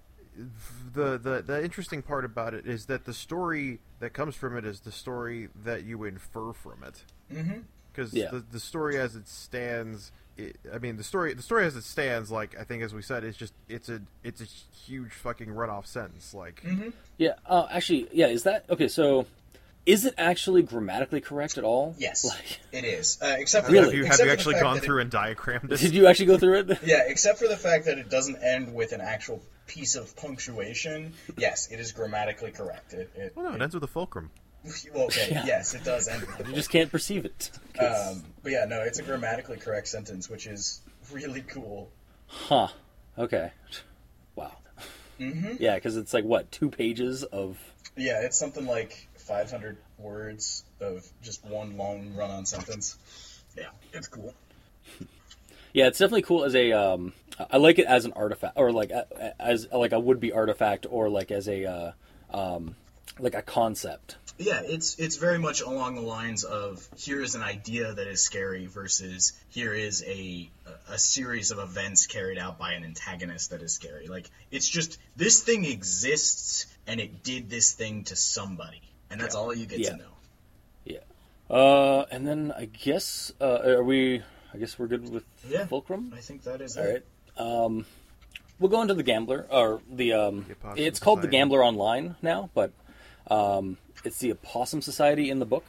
the, 0.94 1.18
the 1.18 1.42
the 1.46 1.64
interesting 1.64 2.02
part 2.02 2.26
about 2.26 2.54
it 2.54 2.68
is 2.68 2.88
that 2.88 3.06
the 3.06 3.14
story 3.14 3.80
that 4.00 4.12
comes 4.14 4.36
from 4.36 4.58
it 4.58 4.66
is 4.66 4.82
the 4.82 4.92
story 4.92 5.48
that 5.64 5.84
you 5.84 6.04
infer 6.04 6.52
from 6.54 6.84
it. 6.84 7.04
Mm-hmm. 7.34 7.60
Because 7.92 8.14
Yeah. 8.14 8.30
the 8.32 8.40
the 8.52 8.60
story 8.60 8.98
as 8.98 9.16
it 9.16 9.28
stands, 9.30 10.12
it, 10.36 10.58
I 10.74 10.80
mean 10.80 10.98
the 10.98 11.04
story 11.04 11.34
the 11.34 11.42
story 11.42 11.66
as 11.66 11.78
it 11.78 11.86
stands, 11.86 12.30
like 12.30 12.60
I 12.60 12.66
think 12.66 12.84
as 12.84 12.94
we 12.94 13.02
said, 13.02 13.24
it's 13.24 13.38
just 13.38 13.54
it's 13.70 13.88
a 13.88 14.02
it's 14.24 14.42
a 14.42 14.46
huge 14.86 15.14
fucking 15.14 15.48
runoff 15.48 15.86
sentence. 15.86 16.34
Like 16.34 16.62
Mm-hmm. 16.62 16.90
Yeah, 17.18 17.36
uh, 17.46 17.68
actually, 17.72 18.10
yeah. 18.12 18.28
Is 18.28 18.44
that 18.44 18.66
okay? 18.70 18.90
So, 18.90 19.26
is 19.86 20.06
it 20.06 20.14
actually 20.18 20.64
grammatically 20.64 21.22
correct 21.22 21.58
at 21.58 21.64
all? 21.64 21.96
Yes, 21.98 22.26
Like, 22.26 22.60
it 22.72 22.84
is. 22.86 23.20
Uh, 23.22 23.36
except 23.40 23.68
for 23.68 23.72
Really? 23.74 23.86
have 23.86 23.94
you 23.94 24.04
have 24.06 24.08
except 24.14 24.20
you 24.22 24.26
the 24.28 24.32
actually 24.34 24.54
fact 24.56 24.64
gone 24.64 24.76
that 24.76 24.84
it- 24.84 24.86
through 24.86 25.02
and 25.02 25.12
diagrammed 25.12 25.72
it? 25.72 25.80
did 25.80 25.94
you 25.94 26.08
actually 26.08 26.26
go 26.28 26.38
through 26.38 26.60
it? 26.60 26.80
Yeah, 26.84 27.04
except 27.08 27.40
for 27.40 27.48
the 27.48 27.58
fact 27.58 27.86
that 27.86 27.98
it 27.98 28.10
doesn't 28.10 28.38
end 28.44 28.74
with 28.74 28.92
an 28.94 29.02
actual 29.02 29.42
piece 29.68 29.96
of 29.96 30.16
punctuation. 30.16 31.14
Yes, 31.38 31.70
it 31.72 31.80
is 31.80 31.92
grammatically 31.92 32.52
correct. 32.52 32.94
It, 32.94 33.10
it, 33.16 33.34
Well, 33.36 33.50
no, 33.50 33.56
it 33.56 33.62
ends 33.62 33.74
with 33.76 33.84
a 33.84 33.88
fulcrum. 33.88 34.32
well, 34.94 35.06
okay, 35.06 35.28
Yeah. 35.32 35.46
yes, 35.46 35.74
it 35.76 35.84
does 35.84 36.08
end 36.08 36.24
with 36.26 36.48
You 36.48 36.54
just 36.56 36.70
can't 36.70 36.92
perceive 36.92 37.26
it. 37.26 37.52
um, 37.80 38.24
but 38.44 38.52
yeah, 38.52 38.66
no, 38.66 38.82
it's 38.82 39.00
a 39.00 39.04
grammatically 39.04 39.58
correct 39.58 39.88
sentence, 39.88 40.30
which 40.30 40.48
is 40.48 40.82
really 41.12 41.42
cool. 41.42 41.92
huh. 42.28 42.68
Okay. 43.18 43.52
Wow. 44.36 44.52
hmm 45.18 45.54
Yeah, 45.60 45.76
because 45.76 45.96
it's 45.98 46.14
like 46.14 46.26
what 46.26 46.52
two 46.52 46.70
pages 46.70 47.24
of. 47.24 47.58
Yeah, 47.96 48.22
it's 48.22 48.38
something 48.38 48.66
like 48.66 49.08
500 49.26 49.78
words 49.98 50.64
of 50.80 51.08
just 51.22 51.44
one 51.46 51.78
long 51.78 52.16
run-on 52.16 52.46
sentence. 52.46 52.98
Yeah, 53.58 53.70
it's 53.94 54.08
cool. 54.08 54.34
Yeah, 55.74 55.88
it's 55.88 56.00
definitely 56.00 56.22
cool 56.22 56.46
as 56.46 56.56
a. 56.56 56.72
Um, 56.72 57.12
I 57.52 57.58
like 57.58 57.80
it 57.80 57.86
as 57.86 58.06
an 58.06 58.14
artifact, 58.14 58.54
or 58.56 58.72
like 58.72 58.94
as 59.38 59.68
like 59.74 59.92
a 59.92 60.00
would-be 60.00 60.32
artifact, 60.32 60.86
or 60.90 61.10
like 61.10 61.32
as 61.32 61.50
a 61.50 61.66
uh, 61.66 61.92
um, 62.34 62.78
like 63.20 63.36
a 63.36 63.42
concept. 63.42 64.16
Yeah, 64.38 64.62
it's 64.64 64.98
it's 65.00 65.18
very 65.18 65.38
much 65.38 65.62
along 65.62 65.96
the 65.96 66.02
lines 66.02 66.46
of 66.46 66.88
here 66.98 67.22
is 67.22 67.36
an 67.36 67.42
idea 67.42 67.94
that 67.94 68.08
is 68.08 68.22
scary 68.22 68.68
versus 68.68 69.34
here 69.50 69.74
is 69.74 70.04
a 70.08 70.50
a 70.90 70.98
series 70.98 71.52
of 71.52 71.60
events 71.60 72.08
carried 72.08 72.38
out 72.38 72.58
by 72.58 72.74
an 72.74 72.84
antagonist 72.84 73.52
that 73.52 73.62
is 73.62 73.74
scary. 73.74 74.08
Like 74.08 74.30
it's 74.52 74.68
just 74.68 74.98
this 75.16 75.42
thing 75.44 75.66
exists 75.66 76.66
and 76.88 77.00
it 77.00 77.24
did 77.24 77.50
this 77.50 77.74
thing 77.74 78.04
to 78.06 78.16
somebody, 78.16 78.82
and 79.10 79.20
that's 79.22 79.36
all 79.36 79.54
you 79.54 79.66
get 79.66 79.80
Yeah. 79.80 79.92
to 79.92 79.98
know. 79.98 80.12
Yeah. 80.86 81.00
Uh, 81.50 82.06
and 82.12 82.28
then 82.28 82.52
I 82.58 82.66
guess 82.66 83.32
uh, 83.40 83.60
are 83.66 83.84
we? 83.84 84.22
I 84.54 84.58
guess 84.58 84.80
we're 84.80 84.88
good 84.88 85.10
with 85.12 85.24
Yeah. 85.48 85.66
Fulcrum. 85.66 86.14
I 86.16 86.20
think 86.22 86.44
that 86.44 86.62
is 86.62 86.78
All 86.78 86.84
it. 86.86 87.06
right. 87.38 87.46
Um, 87.66 87.86
we'll 88.60 88.70
go 88.72 88.82
into 88.82 88.94
the 88.94 89.04
Gambler, 89.04 89.46
or 89.50 89.82
the. 89.92 90.14
Um, 90.14 90.46
The 90.64 90.84
it's 90.86 91.00
called 91.00 91.22
the 91.22 91.28
Gambler 91.28 91.64
Online 91.64 92.16
now, 92.22 92.50
but 92.54 92.72
um, 93.30 93.78
it's 94.04 94.20
the 94.20 94.32
Opossum 94.32 94.82
Society 94.82 95.30
in 95.30 95.40
the 95.40 95.46
book. 95.46 95.66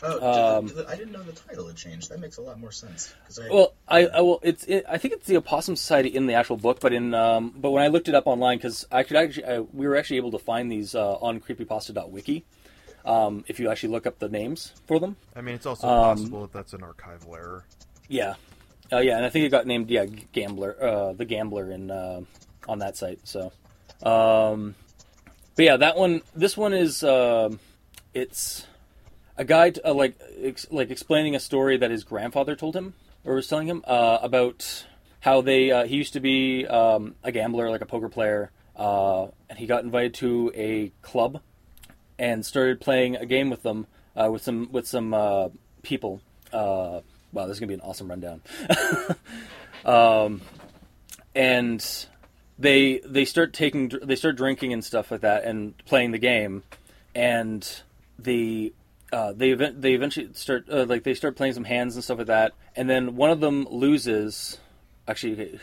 Oh, 0.00 0.12
did 0.14 0.22
Um, 0.22 0.66
the- 0.68 0.74
did 0.74 0.86
the- 0.86 0.90
I 0.90 0.96
didn't 0.96 1.12
know 1.12 1.22
the 1.24 1.32
title 1.32 1.66
had 1.66 1.76
changed. 1.76 2.08
That 2.10 2.20
makes 2.20 2.36
a 2.36 2.40
lot 2.42 2.58
more 2.60 2.70
sense. 2.70 3.12
I, 3.40 3.48
Well, 3.52 3.74
I, 3.88 4.06
I 4.06 4.20
will. 4.20 4.38
It's. 4.44 4.64
It, 4.64 4.84
I 4.88 4.96
think 4.98 5.14
it's 5.14 5.26
the 5.26 5.36
Opossum 5.38 5.74
Society 5.76 6.08
in 6.14 6.26
the 6.26 6.34
actual 6.34 6.56
book, 6.56 6.78
but 6.80 6.92
in. 6.92 7.14
Um, 7.14 7.52
but 7.56 7.70
when 7.70 7.82
I 7.82 7.88
looked 7.88 8.08
it 8.08 8.14
up 8.14 8.26
online, 8.26 8.58
because 8.58 8.86
I 8.92 9.02
could 9.04 9.16
actually, 9.16 9.44
I, 9.46 9.58
we 9.60 9.86
were 9.88 9.96
actually 9.96 10.18
able 10.18 10.30
to 10.32 10.38
find 10.38 10.70
these 10.70 10.94
uh, 10.94 11.14
on 11.14 11.40
creepypasta.wiki. 11.40 12.44
Um, 13.04 13.44
if 13.48 13.58
you 13.60 13.70
actually 13.70 13.90
look 13.90 14.06
up 14.06 14.18
the 14.18 14.28
names 14.28 14.72
for 14.86 14.98
them, 15.00 15.16
I 15.34 15.40
mean, 15.40 15.54
it's 15.54 15.66
also 15.66 15.86
Um, 15.88 16.16
possible 16.16 16.40
that 16.42 16.52
that's 16.52 16.72
an 16.74 16.80
archival 16.80 17.34
error. 17.36 17.64
yeah, 18.08 18.34
uh, 18.92 18.98
yeah, 18.98 19.16
and 19.16 19.24
I 19.24 19.30
think 19.30 19.44
it 19.46 19.50
got 19.50 19.66
named 19.66 19.88
yeah 19.90 20.04
Gambler, 20.32 20.76
uh, 20.82 21.12
the 21.14 21.24
Gambler 21.24 21.70
in 21.70 21.90
uh, 21.90 22.20
on 22.68 22.78
that 22.80 22.96
site. 22.96 23.20
So, 23.24 23.52
um, 24.02 24.74
but 25.56 25.64
yeah, 25.64 25.76
that 25.78 25.96
one. 25.96 26.22
This 26.34 26.56
one 26.56 26.72
is. 26.74 27.02
um 27.04 27.60
it's 28.14 28.66
a 29.36 29.44
guy 29.44 29.72
uh, 29.84 29.92
like 29.94 30.18
ex- 30.42 30.66
like 30.70 30.90
explaining 30.90 31.36
a 31.36 31.40
story 31.40 31.76
that 31.76 31.90
his 31.90 32.02
grandfather 32.04 32.56
told 32.56 32.74
him 32.74 32.94
or 33.24 33.34
was 33.34 33.46
telling 33.46 33.68
him 33.68 33.84
uh, 33.86 34.18
about 34.22 34.86
how 35.20 35.40
they 35.42 35.70
uh, 35.70 35.84
he 35.86 35.94
used 35.96 36.14
to 36.14 36.20
be 36.20 36.66
um, 36.66 37.14
a 37.22 37.30
gambler, 37.30 37.70
like 37.70 37.82
a 37.82 37.86
poker 37.86 38.08
player, 38.08 38.50
uh, 38.76 39.26
and 39.48 39.58
he 39.58 39.66
got 39.66 39.84
invited 39.84 40.14
to 40.14 40.50
a 40.54 40.90
club 41.02 41.40
and 42.18 42.44
started 42.44 42.80
playing 42.80 43.16
a 43.16 43.26
game 43.26 43.50
with 43.50 43.62
them 43.62 43.86
uh, 44.16 44.28
with 44.30 44.42
some 44.42 44.68
with 44.72 44.86
some 44.86 45.14
uh, 45.14 45.48
people. 45.82 46.20
Uh, 46.52 47.00
wow, 47.32 47.46
this 47.46 47.56
is 47.56 47.60
gonna 47.60 47.68
be 47.68 47.74
an 47.74 47.80
awesome 47.80 48.08
rundown. 48.08 48.40
um, 49.84 50.40
and 51.34 52.06
they 52.58 52.98
they 53.04 53.24
start 53.24 53.52
taking 53.52 53.90
they 54.02 54.16
start 54.16 54.36
drinking 54.36 54.72
and 54.72 54.84
stuff 54.84 55.10
like 55.10 55.20
that 55.20 55.44
and 55.44 55.76
playing 55.86 56.10
the 56.10 56.18
game, 56.18 56.64
and 57.14 57.82
the 58.18 58.72
uh, 59.12 59.32
they 59.32 59.50
event 59.50 59.80
they 59.80 59.94
eventually 59.94 60.30
start 60.34 60.68
uh, 60.70 60.84
like 60.84 61.04
they 61.04 61.14
start 61.14 61.36
playing 61.36 61.52
some 61.52 61.64
hands 61.64 61.94
and 61.94 62.04
stuff 62.04 62.18
like 62.18 62.26
that, 62.26 62.54
and 62.74 62.90
then 62.90 63.16
one 63.16 63.30
of 63.30 63.40
them 63.40 63.66
loses. 63.70 64.58
Actually, 65.06 65.58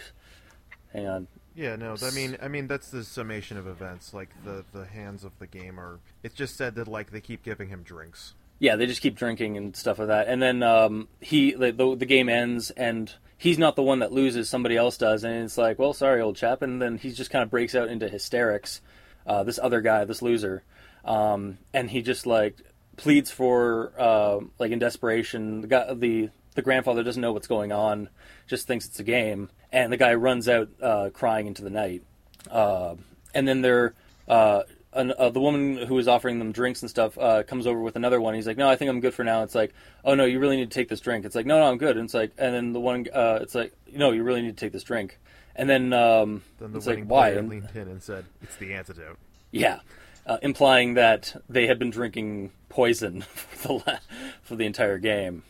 hang 0.92 1.08
on. 1.08 1.28
Yeah, 1.56 1.78
no, 1.78 1.96
I 2.04 2.12
mean, 2.12 2.38
I 2.42 2.50
mean 2.50 2.68
that's 2.68 2.90
the 2.90 3.04
summation 3.04 3.58
of 3.58 3.66
events. 3.66 4.14
Like 4.14 4.30
the 4.44 4.66
the 4.74 4.86
hands 4.86 5.24
of 5.24 5.32
the 5.40 5.48
game 5.48 5.80
are. 5.80 6.00
It's 6.22 6.36
just 6.36 6.58
said 6.58 6.76
that 6.76 6.88
like 6.88 7.12
they 7.12 7.22
keep 7.22 7.44
giving 7.44 7.70
him 7.70 7.82
drinks. 7.82 8.34
Yeah, 8.60 8.76
they 8.76 8.86
just 8.86 9.02
keep 9.02 9.16
drinking 9.16 9.58
and 9.58 9.76
stuff 9.76 10.00
like 10.00 10.10
that, 10.10 10.28
and 10.28 10.42
then 10.42 10.64
um, 10.64 11.08
he 11.22 11.54
the, 11.54 11.72
the 11.72 11.96
the 11.96 12.06
game 12.06 12.28
ends, 12.30 12.72
and 12.72 13.14
he's 13.38 13.58
not 13.58 13.76
the 13.76 13.84
one 13.84 14.00
that 14.00 14.12
loses; 14.12 14.50
somebody 14.50 14.76
else 14.76 14.98
does, 14.98 15.24
and 15.24 15.44
it's 15.44 15.58
like, 15.58 15.80
well, 15.80 15.94
sorry, 15.94 16.22
old 16.22 16.36
chap, 16.36 16.62
and 16.62 16.82
then 16.82 16.98
he 16.98 17.12
just 17.12 17.32
kind 17.32 17.44
of 17.44 17.50
breaks 17.50 17.76
out 17.76 17.90
into 17.90 18.10
hysterics. 18.10 18.82
Uh, 19.26 19.44
this 19.44 19.60
other 19.62 19.82
guy, 19.82 20.06
this 20.06 20.22
loser, 20.22 20.64
um, 21.04 21.58
and 21.74 21.90
he 21.90 22.02
just 22.02 22.26
like 22.26 22.58
pleads 22.98 23.32
for 23.32 23.92
uh, 23.98 24.40
like 24.60 24.72
in 24.72 24.80
desperation. 24.80 25.62
The 25.62 25.68
guy, 25.68 25.94
the 25.94 26.30
the 26.56 26.62
grandfather 26.62 27.04
doesn't 27.04 27.22
know 27.22 27.32
what's 27.34 27.48
going 27.48 27.72
on, 27.72 28.10
just 28.48 28.68
thinks 28.68 28.86
it's 28.86 29.00
a 29.00 29.04
game, 29.04 29.50
and 29.72 29.92
the 29.94 29.98
guy 29.98 30.14
runs 30.16 30.50
out 30.50 30.70
uh, 30.82 31.10
crying 31.14 31.48
into 31.48 31.62
the 31.64 31.70
night. 31.70 32.04
Uh, 32.50 32.96
and 33.34 33.48
then 33.48 33.62
they're 33.62 33.94
uh, 34.28 34.64
an, 34.94 35.14
uh, 35.18 35.30
the 35.30 35.40
woman 35.42 35.78
who 35.78 35.98
is 36.00 36.08
offering 36.08 36.40
them 36.40 36.52
drinks 36.52 36.82
and 36.82 36.90
stuff 36.90 37.18
uh, 37.18 37.44
comes 37.44 37.68
over 37.68 37.80
with 37.82 37.96
another 37.96 38.20
one. 38.22 38.34
He's 38.34 38.48
like, 38.48 38.58
"No, 38.58 38.70
I 38.70 38.76
think 38.76 38.90
I'm 38.90 39.02
good 39.02 39.14
for 39.14 39.24
now." 39.24 39.44
It's 39.44 39.56
like, 39.56 39.74
"Oh 40.04 40.16
no, 40.16 40.26
you 40.26 40.40
really 40.40 40.56
need 40.58 40.72
to 40.72 40.74
take 40.76 40.90
this 40.90 41.02
drink." 41.02 41.26
It's 41.26 41.36
like, 41.36 41.46
"No, 41.46 41.60
no, 41.60 41.66
I'm 41.70 41.78
good." 41.78 41.98
And 41.98 42.06
it's 42.06 42.14
like, 42.14 42.32
and 42.38 42.54
then 42.56 42.74
the 42.74 42.80
one, 42.80 43.06
uh, 43.14 43.40
it's 43.42 43.54
like, 43.56 43.74
"No, 43.94 44.12
you 44.12 44.24
really 44.24 44.42
need 44.42 44.58
to 44.58 44.66
take 44.66 44.72
this 44.74 44.84
drink." 44.84 45.20
And 45.58 45.70
then, 45.70 45.94
um, 45.94 46.44
Then 46.60 46.72
the 46.72 46.78
it's 46.78 46.88
like, 46.88 47.06
"Why?" 47.06 47.30
And- 47.30 47.50
leaned 47.50 47.70
in 47.76 47.88
and 47.88 48.02
said, 48.02 48.26
"It's 48.42 48.56
the 48.56 48.74
antidote." 48.74 49.18
yeah, 49.52 49.80
uh, 50.26 50.38
implying 50.42 50.94
that 50.96 51.42
they 51.50 51.68
had 51.68 51.78
been 51.80 51.90
drinking 51.92 52.52
poison 52.70 53.22
for 53.34 53.68
the 53.68 53.74
la- 53.74 54.00
for 54.44 54.56
the 54.56 54.66
entire 54.66 54.98
game. 54.98 55.44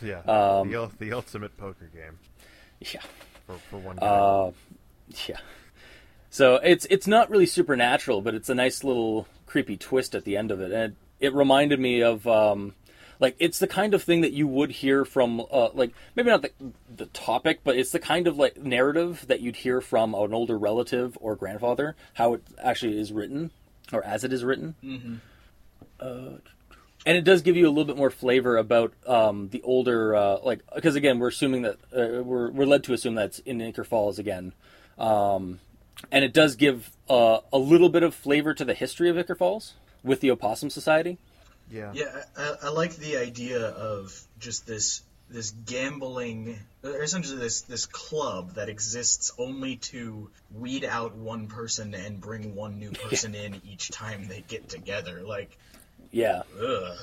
The, 0.00 0.06
yeah, 0.06 0.20
Um, 0.58 0.70
the, 0.70 0.90
the 0.98 1.12
ultimate 1.12 1.56
poker 1.56 1.90
game 1.94 2.18
Yeah. 2.80 3.02
for, 3.46 3.56
for 3.70 3.78
one 3.78 3.96
guy. 3.96 4.06
Uh, 4.06 4.52
yeah. 5.28 5.38
So 6.30 6.56
it's 6.56 6.86
it's 6.90 7.06
not 7.06 7.30
really 7.30 7.46
supernatural, 7.46 8.20
but 8.20 8.34
it's 8.34 8.48
a 8.48 8.54
nice 8.54 8.84
little 8.84 9.26
creepy 9.46 9.76
twist 9.76 10.14
at 10.14 10.24
the 10.24 10.36
end 10.36 10.50
of 10.50 10.60
it, 10.60 10.72
and 10.72 10.92
it, 11.20 11.26
it 11.28 11.34
reminded 11.34 11.80
me 11.80 12.02
of 12.02 12.26
um, 12.26 12.74
Like 13.20 13.36
it's 13.38 13.58
the 13.58 13.66
kind 13.66 13.94
of 13.94 14.02
thing 14.02 14.20
that 14.20 14.32
you 14.32 14.46
would 14.46 14.70
hear 14.70 15.04
from, 15.06 15.40
uh, 15.50 15.70
like 15.72 15.92
maybe 16.14 16.28
not 16.28 16.42
the 16.42 16.50
the 16.94 17.06
topic, 17.06 17.60
but 17.64 17.76
it's 17.76 17.90
the 17.92 17.98
kind 18.00 18.26
of 18.26 18.36
like 18.36 18.58
narrative 18.62 19.24
that 19.28 19.40
you'd 19.40 19.56
hear 19.56 19.80
from 19.80 20.14
an 20.14 20.34
older 20.34 20.58
relative 20.58 21.16
or 21.20 21.36
grandfather. 21.36 21.96
How 22.14 22.34
it 22.34 22.42
actually 22.62 22.98
is 22.98 23.12
written, 23.12 23.50
or 23.92 24.04
as 24.04 24.22
it 24.24 24.32
is 24.32 24.44
written. 24.44 24.74
Mm-hmm. 24.84 25.14
Uh, 25.98 26.38
and 27.06 27.16
it 27.16 27.24
does 27.24 27.42
give 27.42 27.56
you 27.56 27.66
a 27.66 27.70
little 27.70 27.84
bit 27.84 27.96
more 27.96 28.10
flavor 28.10 28.56
about 28.56 28.92
um, 29.06 29.48
the 29.50 29.62
older, 29.62 30.14
uh, 30.14 30.38
like 30.42 30.60
because 30.74 30.96
again, 30.96 31.20
we're 31.20 31.28
assuming 31.28 31.62
that 31.62 31.76
uh, 31.96 32.22
we're 32.22 32.50
we're 32.50 32.66
led 32.66 32.84
to 32.84 32.92
assume 32.92 33.14
that's 33.14 33.38
in 33.38 33.62
Ichor 33.62 33.84
Falls 33.84 34.18
again, 34.18 34.52
um, 34.98 35.60
and 36.10 36.24
it 36.24 36.34
does 36.34 36.56
give 36.56 36.90
uh, 37.08 37.38
a 37.52 37.58
little 37.58 37.88
bit 37.88 38.02
of 38.02 38.14
flavor 38.14 38.52
to 38.52 38.64
the 38.64 38.74
history 38.74 39.08
of 39.08 39.16
Ichor 39.16 39.36
Falls 39.36 39.74
with 40.02 40.20
the 40.20 40.32
Opossum 40.32 40.68
Society. 40.68 41.18
Yeah. 41.70 41.92
Yeah, 41.94 42.22
I, 42.36 42.54
I 42.64 42.68
like 42.70 42.96
the 42.96 43.16
idea 43.16 43.60
of 43.60 44.20
just 44.38 44.66
this 44.66 45.02
this 45.28 45.50
gambling, 45.50 46.58
or 46.82 47.02
essentially 47.02 47.38
this 47.38 47.62
this 47.62 47.86
club 47.86 48.54
that 48.54 48.68
exists 48.68 49.32
only 49.38 49.76
to 49.76 50.30
weed 50.52 50.84
out 50.84 51.14
one 51.14 51.46
person 51.46 51.94
and 51.94 52.20
bring 52.20 52.56
one 52.56 52.78
new 52.78 52.90
person 53.08 53.36
in 53.36 53.60
each 53.64 53.90
time 53.90 54.26
they 54.26 54.44
get 54.46 54.68
together. 54.68 55.22
Like, 55.22 55.56
Yeah, 56.12 56.42
ugh, 56.60 56.98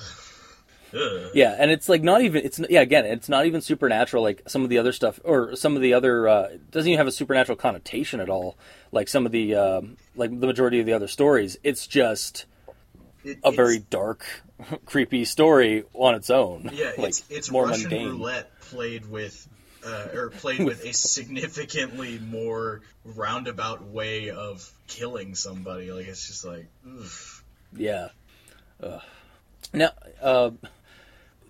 ugh. 0.94 1.32
yeah, 1.34 1.56
and 1.60 1.72
it's 1.72 1.90
like 1.90 2.04
not 2.04 2.22
even 2.22 2.44
it's 2.46 2.60
yeah 2.70 2.82
again 2.82 3.06
it's 3.06 3.30
not 3.30 3.46
even 3.46 3.62
supernatural 3.62 4.24
like 4.24 4.42
some 4.48 4.64
of 4.64 4.70
the 4.70 4.78
other 4.78 4.92
stuff 4.92 5.20
or 5.24 5.56
some 5.56 5.76
of 5.76 5.82
the 5.82 5.94
other 5.94 6.28
uh, 6.28 6.50
doesn't 6.72 6.90
even 6.90 6.98
have 6.98 7.08
a 7.08 7.12
supernatural 7.12 7.56
connotation 7.56 8.20
at 8.20 8.30
all 8.30 8.58
like 8.92 9.08
some 9.08 9.26
of 9.26 9.32
the 9.32 9.56
um, 9.56 9.98
like 10.16 10.30
the 10.40 10.48
majority 10.48 10.80
of 10.80 10.86
the 10.86 10.94
other 10.94 11.08
stories. 11.08 11.58
It's 11.64 11.88
just 11.88 12.46
It- 13.24 13.38
a 13.44 13.50
it's- 13.50 13.56
very 13.56 13.80
dark, 13.80 14.26
creepy 14.86 15.26
story 15.26 15.84
on 15.94 16.16
its 16.16 16.30
own. 16.30 16.70
Yeah, 16.74 16.92
like 16.98 17.10
it's 17.10 17.24
it's 17.30 17.52
more 17.52 17.66
Russian 17.68 17.90
mundane. 17.90 18.08
roulette 18.10 18.60
played 18.62 19.10
with, 19.10 19.48
uh, 19.86 20.08
or 20.14 20.30
played 20.30 20.64
with 20.66 20.84
a 20.86 20.94
significantly 20.94 22.20
more 22.20 22.82
roundabout 23.04 23.84
way 23.88 24.30
of 24.30 24.70
killing 24.88 25.34
somebody. 25.36 25.92
Like 25.92 26.08
it's 26.08 26.28
just 26.28 26.46
like, 26.46 26.68
oof. 26.88 27.44
Yeah. 27.76 28.10
Ugh. 28.84 29.02
Now, 29.74 29.90
uh, 30.22 30.52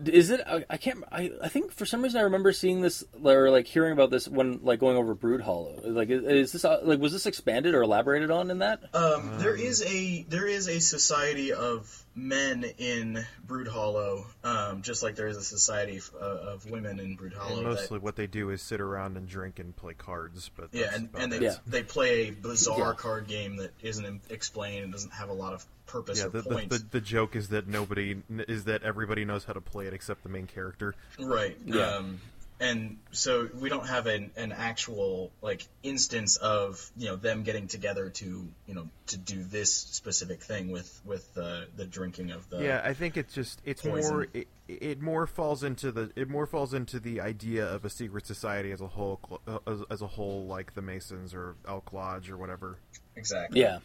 is 0.06 0.30
it? 0.32 0.42
I, 0.46 0.66
I 0.70 0.78
can't. 0.78 1.04
I, 1.12 1.32
I 1.42 1.48
think 1.50 1.72
for 1.72 1.86
some 1.86 2.02
reason 2.02 2.20
I 2.20 2.24
remember 2.24 2.52
seeing 2.52 2.82
this 2.82 3.04
or 3.24 3.50
like 3.50 3.68
hearing 3.68 3.92
about 3.94 4.10
this 4.12 4.28
when 4.28 4.60
like 4.64 4.80
going 4.80 4.98
over 4.98 5.14
Brood 5.14 5.42
Hollow. 5.42 5.80
Like, 5.84 6.10
is, 6.10 6.24
is 6.24 6.52
this 6.52 6.66
uh, 6.66 6.80
like 6.84 7.00
was 7.00 7.12
this 7.14 7.26
expanded 7.26 7.74
or 7.76 7.84
elaborated 7.84 8.32
on 8.32 8.50
in 8.52 8.60
that? 8.60 8.80
Um, 8.96 9.38
there 9.40 9.56
is 9.56 9.84
a 9.84 10.24
there 10.30 10.48
is 10.48 10.68
a 10.68 10.80
society 10.80 11.54
of 11.54 12.04
men 12.16 12.64
in 12.78 13.24
Brood 13.46 13.68
Hollow, 13.68 14.26
um, 14.44 14.82
just 14.82 15.04
like 15.04 15.16
there 15.16 15.28
is 15.28 15.38
a 15.38 15.44
society 15.44 15.98
f- 15.98 16.12
uh, 16.20 16.26
of 16.26 16.70
women 16.70 17.00
in 17.00 17.16
Brood 17.16 17.34
Hollow. 17.34 17.58
And 17.58 17.66
that- 17.66 17.70
mostly 17.72 18.00
what 18.00 18.16
they 18.16 18.28
do 18.28 18.50
is 18.50 18.62
sit 18.62 18.82
around 18.82 19.16
and 19.18 19.28
drink 19.28 19.60
and 19.60 19.76
play 19.76 19.94
cards. 19.94 20.50
But 20.56 20.70
Yeah, 20.74 20.92
and, 20.94 21.10
about 21.10 21.22
and 21.22 21.34
it. 21.34 21.40
they, 21.40 21.46
Yeah. 21.48 21.56
they 21.68 21.84
play 21.84 22.28
a 22.28 22.32
bizarre 22.32 22.80
Yeah. 22.80 22.94
card 22.98 23.28
game 23.28 23.58
that 23.58 23.72
isn't 23.82 24.22
explained 24.30 24.84
and 24.86 24.92
doesn't 24.94 25.14
have 25.14 25.30
a 25.30 25.34
lot 25.34 25.54
of 25.54 25.66
purpose 25.94 26.20
yeah, 26.20 26.26
or 26.26 26.30
the, 26.30 26.42
the, 26.42 26.50
point. 26.50 26.70
the, 26.72 26.84
the 26.92 27.02
joke 27.02 27.36
is 27.36 27.50
that 27.50 27.68
nobody 27.68 28.22
is 28.48 28.64
that 28.64 28.82
everybody 28.84 29.24
knows 29.24 29.46
how 29.46 29.54
to 29.54 29.62
play 29.62 29.86
it 29.86 29.94
except 29.94 30.24
the 30.24 30.30
main 30.30 30.48
character. 30.48 30.96
Right. 31.20 31.56
Yeah. 31.66 31.98
Um, 31.98 32.20
and 32.60 32.98
so 33.12 33.50
we 33.54 33.70
don't 33.70 33.88
have 33.88 34.08
an, 34.08 34.32
an 34.38 34.52
actual 34.52 35.32
like 35.42 35.68
instance 35.84 36.38
of 36.38 36.90
you 36.98 37.08
know 37.08 37.16
them 37.16 37.44
getting 37.44 37.68
together 37.68 38.10
to 38.10 38.48
you 38.68 38.74
know 38.74 38.88
to 39.08 39.18
do 39.18 39.44
this 39.44 39.74
specific 39.74 40.42
thing 40.42 40.72
with 40.72 41.02
with 41.06 41.32
the 41.34 41.68
the 41.76 41.86
drinking 41.86 42.32
of 42.32 42.50
the 42.50 42.64
yeah, 42.64 42.82
I 42.84 42.94
think 42.94 43.18
it's 43.18 43.34
just 43.34 43.62
it's 43.66 43.82
poison. 43.82 44.12
more 44.12 44.28
it, 44.34 44.48
it 44.68 45.02
more 45.02 45.28
falls 45.28 45.64
into 45.64 45.92
the 45.92 46.12
it 46.16 46.30
more 46.30 46.46
falls 46.46 46.74
into 46.74 47.00
the 47.00 47.22
idea 47.22 47.66
of 47.66 47.86
a 47.86 47.90
secret 47.90 48.26
society 48.26 48.72
as 48.72 48.82
a 48.82 48.88
whole 48.88 49.20
uh, 49.48 49.60
as, 49.68 49.80
as 49.90 50.02
a 50.02 50.08
whole 50.08 50.46
like 50.46 50.74
the 50.74 50.82
Masons 50.82 51.34
or 51.34 51.56
Elk 51.68 51.92
Lodge 51.92 52.30
or 52.30 52.38
whatever. 52.38 52.78
exactly 53.16 53.62
Yeah, 53.62 53.80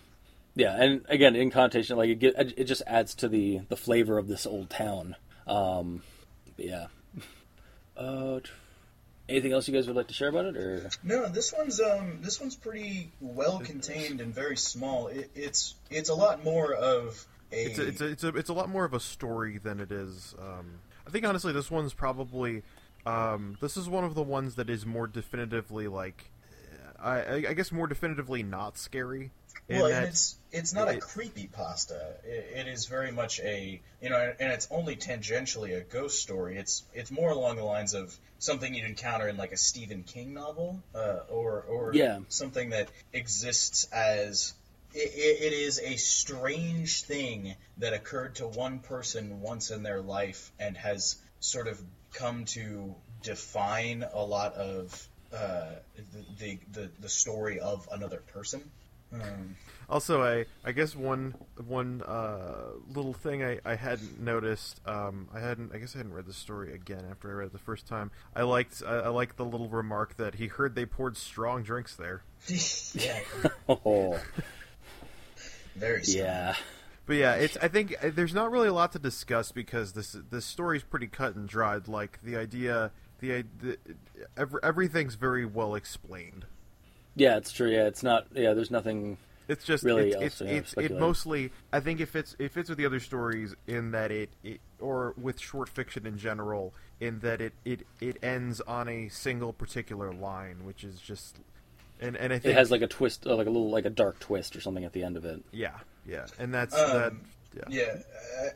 yeah, 0.59 0.77
and 0.77 1.07
again 1.09 1.37
in 1.37 1.51
connotation, 1.51 1.97
like 1.97 2.11
it, 2.11 2.19
get, 2.19 2.35
it 2.37 2.65
just 2.65 2.83
adds 2.87 3.15
to 3.17 3.29
the 3.29 3.61
the 3.69 3.77
flavor 3.77 4.19
of 4.19 4.29
this 4.29 4.47
old 4.47 4.69
town. 4.71 5.17
Um, 5.47 6.03
yeah. 6.57 6.87
Uh, 7.97 8.39
anything 9.29 9.53
else 9.53 9.67
you 9.67 9.75
guys 9.75 9.89
would 9.89 9.97
like 9.97 10.07
to 10.07 10.15
share 10.15 10.29
about 10.29 10.45
it, 10.45 10.57
or 10.57 10.89
no 11.03 11.29
this 11.29 11.53
one's 11.53 11.81
um 11.81 12.21
this 12.23 12.41
one's 12.41 12.55
pretty 12.55 13.11
well 13.21 13.59
contained 13.59 14.21
and 14.21 14.33
very 14.33 14.57
small 14.57 15.09
it, 15.09 15.33
it's 15.35 15.75
it's 15.91 16.09
a 16.09 16.15
lot 16.15 16.45
more 16.45 16.73
of 16.73 17.27
a, 17.51 17.65
It's 17.65 17.79
a, 17.81 17.87
it's 17.89 18.01
a 18.01 18.07
it's 18.07 18.23
a 18.23 18.29
it's 18.29 18.49
a 18.51 18.53
lot 18.53 18.69
more 18.69 18.85
of 18.85 18.95
a 18.95 19.01
story 19.01 19.59
than 19.59 19.81
it 19.81 19.91
is. 19.91 20.35
Um, 20.39 20.79
I 21.07 21.11
think 21.11 21.25
honestly, 21.25 21.53
this 21.53 21.71
one's 21.73 21.95
probably 21.95 22.63
um, 23.05 23.57
this 23.61 23.77
is 23.77 23.89
one 23.89 24.05
of 24.05 24.15
the 24.15 24.23
ones 24.23 24.55
that 24.57 24.69
is 24.71 24.85
more 24.87 25.07
definitively 25.07 25.89
like 25.89 26.31
I, 27.01 27.21
I 27.21 27.35
I 27.49 27.55
guess 27.55 27.73
more 27.73 27.87
definitively 27.87 28.43
not 28.43 28.77
scary. 28.77 29.31
Well, 29.69 29.87
and 29.87 30.07
it's 30.07 30.37
it's 30.51 30.73
not 30.73 30.89
a 30.89 30.99
creepy 30.99 31.47
pasta. 31.47 32.15
It, 32.25 32.61
it 32.61 32.69
is 32.69 32.87
very 32.87 33.11
much 33.11 33.39
a 33.41 33.81
you 34.01 34.09
know, 34.09 34.35
and 34.39 34.53
it's 34.53 34.67
only 34.71 34.97
tangentially 34.97 35.77
a 35.77 35.81
ghost 35.83 36.21
story. 36.21 36.57
It's 36.57 36.85
it's 36.95 37.11
more 37.11 37.31
along 37.31 37.57
the 37.57 37.65
lines 37.65 37.93
of 37.95 38.17
something 38.39 38.73
you'd 38.73 38.87
encounter 38.87 39.29
in 39.29 39.37
like 39.37 39.53
a 39.53 39.57
Stephen 39.57 40.05
King 40.05 40.33
novel, 40.35 40.81
uh, 40.95 41.21
or 41.29 41.63
or 41.63 41.93
Yeah. 41.95 42.19
something 42.29 42.71
that 42.71 42.91
exists 43.13 43.87
as. 43.93 44.55
It, 44.95 45.13
it, 45.15 45.43
it 45.43 45.53
is 45.53 45.79
a 45.81 45.97
strange 45.97 47.03
thing 47.03 47.55
that 47.77 47.93
occurred 47.93 48.37
to 48.37 48.47
one 48.47 48.79
person 48.79 49.43
once 49.43 49.71
in 49.71 49.83
their 49.83 50.01
life 50.01 50.51
and 50.59 50.79
has 50.79 51.17
sort 51.41 51.69
of 51.69 51.79
come 52.15 52.47
to 52.47 52.95
define 53.23 54.03
a 54.11 54.25
lot 54.25 54.55
of 54.55 55.09
uh, 55.31 55.75
the, 55.95 56.25
the 56.39 56.59
the 56.73 56.91
the 57.01 57.09
story 57.09 57.59
of 57.61 57.87
another 57.93 58.23
person. 58.33 58.71
Um, 59.13 59.57
Also, 59.91 60.23
I 60.23 60.45
I 60.65 60.73
guess 60.73 60.95
one 60.95 61.35
one 61.67 62.03
uh, 62.03 62.73
little 62.95 63.15
thing 63.15 63.43
I, 63.43 63.59
I 63.65 63.75
hadn't 63.75 64.21
noticed. 64.21 64.83
Um, 64.87 65.29
I 65.33 65.41
hadn't. 65.41 65.75
I 65.75 65.79
guess 65.79 65.95
I 65.95 65.99
hadn't 65.99 66.13
read 66.13 66.27
the 66.27 66.33
story 66.35 66.75
again 66.75 67.05
after 67.11 67.31
I 67.31 67.35
read 67.35 67.47
it 67.47 67.53
the 67.53 67.59
first 67.59 67.87
time. 67.87 68.11
I 68.37 68.43
liked 68.43 68.83
I, 68.87 68.97
I 68.99 69.09
liked 69.09 69.39
the 69.39 69.47
little 69.47 69.69
remark 69.71 70.19
that 70.19 70.35
he 70.35 70.49
heard 70.49 70.75
they 70.75 70.85
poured 70.85 71.17
strong 71.17 71.63
drinks 71.63 71.97
there. 71.97 72.23
yeah, 72.95 73.21
oh 73.69 74.21
very 75.75 76.03
strong. 76.05 76.25
yeah, 76.27 76.55
But 77.07 77.17
yeah, 77.17 77.35
it's. 77.37 77.57
I 77.63 77.69
think 77.69 77.95
uh, 78.03 78.11
there's 78.15 78.35
not 78.35 78.51
really 78.51 78.69
a 78.69 78.73
lot 78.75 78.93
to 78.93 78.99
discuss 78.99 79.53
because 79.53 79.93
this 79.93 80.17
this 80.31 80.45
story's 80.45 80.83
pretty 80.83 81.07
cut 81.07 81.35
and 81.35 81.49
dried. 81.49 81.89
Like 81.89 82.19
the 82.23 82.37
idea, 82.37 82.91
the, 83.21 83.37
i- 83.37 83.45
the 83.63 83.79
every, 84.37 84.61
everything's 84.63 85.15
very 85.15 85.47
well 85.47 85.75
explained. 85.75 86.45
Yeah, 87.15 87.37
it's 87.37 87.53
true. 87.53 87.71
Yeah, 87.71 87.87
it's 87.87 88.03
not. 88.03 88.27
Yeah, 88.35 88.55
there's 88.55 88.71
nothing. 88.71 89.19
It's 89.49 89.65
just 89.65 89.83
Really 89.83 90.09
it's 90.11 90.17
else 90.17 90.25
it's, 90.25 90.39
to 90.39 90.57
it's 90.57 90.75
it 90.75 90.99
mostly. 91.01 91.51
I 91.73 91.81
think 91.81 92.01
it 92.01 92.07
fits 92.11 92.37
it 92.39 92.53
fits 92.53 92.69
with 92.69 92.77
the 92.77 92.85
other 92.85 93.01
stories 93.01 93.55
in 93.67 93.93
that 93.93 94.11
it, 94.11 94.29
it 94.45 94.61
or 94.79 95.15
with 95.17 95.41
short 95.41 95.71
fiction 95.71 96.07
in 96.07 96.19
general 96.19 96.75
in 97.01 97.21
that 97.21 97.41
it 97.41 97.55
it 97.65 97.87
it 98.01 98.19
ends 98.23 98.61
on 98.61 98.89
a 98.89 99.09
single 99.09 99.53
particular 99.55 100.13
line, 100.13 100.65
which 100.65 100.85
is 100.85 101.01
just. 101.01 101.39
And, 102.01 102.15
and 102.17 102.33
I 102.33 102.39
think 102.39 102.53
It 102.55 102.59
has 102.59 102.71
like 102.71 102.83
a 102.83 102.87
twist, 102.87 103.27
uh, 103.27 103.35
like 103.35 103.49
a 103.49 103.51
little 103.51 103.71
like 103.71 103.85
a 103.85 103.91
dark 103.91 104.21
twist 104.21 104.55
or 104.55 104.61
something 104.61 104.85
at 104.85 104.93
the 104.93 105.03
end 105.03 105.17
of 105.17 105.25
it. 105.25 105.43
yeah 105.51 105.73
yeah 106.07 106.27
and 106.39 106.55
that's 106.55 106.73
Um, 106.79 106.91
that 106.93 107.13
yeah. 107.55 107.63
Yeah, 107.69 107.97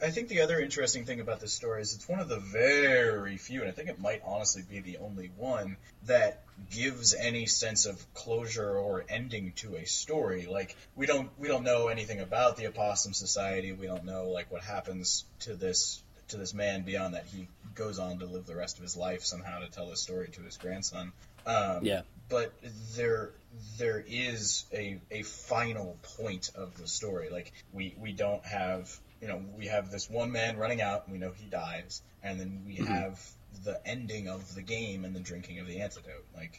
I- 0.02 0.10
think 0.10 0.28
the 0.28 0.40
other 0.42 0.60
interesting 0.60 1.04
thing 1.04 1.20
about 1.20 1.40
this 1.40 1.52
story 1.52 1.80
is 1.82 1.94
it's 1.94 2.08
one 2.08 2.20
of 2.20 2.28
the 2.28 2.38
very 2.38 3.36
few, 3.36 3.60
and 3.60 3.68
I 3.68 3.72
think 3.72 3.88
it 3.88 3.98
might 3.98 4.22
honestly 4.24 4.62
be 4.62 4.80
the 4.80 4.98
only 4.98 5.30
one 5.36 5.76
that 6.06 6.42
gives 6.70 7.14
any 7.14 7.46
sense 7.46 7.86
of 7.86 8.14
closure 8.14 8.76
or 8.76 9.04
ending 9.08 9.52
to 9.56 9.76
a 9.76 9.86
story. 9.86 10.46
Like 10.46 10.76
we 10.94 11.06
don't 11.06 11.30
we 11.38 11.48
don't 11.48 11.64
know 11.64 11.88
anything 11.88 12.20
about 12.20 12.56
the 12.56 12.66
Opossum 12.68 13.12
Society. 13.14 13.72
We 13.72 13.86
don't 13.86 14.04
know 14.04 14.28
like 14.28 14.50
what 14.52 14.62
happens 14.62 15.24
to 15.40 15.54
this 15.54 16.02
to 16.28 16.36
this 16.36 16.54
man 16.54 16.82
beyond 16.82 17.14
that 17.14 17.24
he 17.26 17.48
goes 17.74 17.98
on 17.98 18.18
to 18.20 18.26
live 18.26 18.46
the 18.46 18.56
rest 18.56 18.76
of 18.76 18.82
his 18.82 18.96
life 18.96 19.24
somehow 19.24 19.60
to 19.60 19.70
tell 19.70 19.90
his 19.90 20.00
story 20.00 20.28
to 20.28 20.42
his 20.42 20.56
grandson. 20.56 21.12
Um, 21.46 21.84
Yeah. 21.84 22.02
but 22.28 22.52
there 22.94 23.30
there 23.78 24.02
is 24.06 24.64
a 24.72 25.00
a 25.10 25.22
final 25.22 25.96
point 26.18 26.50
of 26.54 26.76
the 26.78 26.86
story. 26.86 27.28
Like 27.30 27.52
we 27.72 27.94
we 27.98 28.12
don't 28.12 28.44
have 28.44 28.98
you 29.20 29.28
know 29.28 29.42
we 29.56 29.66
have 29.66 29.90
this 29.90 30.08
one 30.10 30.32
man 30.32 30.56
running 30.56 30.80
out. 30.80 31.04
and 31.04 31.12
We 31.12 31.18
know 31.18 31.32
he 31.36 31.46
dies, 31.46 32.02
and 32.22 32.38
then 32.40 32.62
we 32.66 32.76
have 32.76 33.20
the 33.64 33.80
ending 33.86 34.28
of 34.28 34.54
the 34.54 34.62
game 34.62 35.04
and 35.04 35.14
the 35.14 35.20
drinking 35.20 35.58
of 35.58 35.66
the 35.66 35.80
antidote. 35.80 36.24
Like 36.34 36.58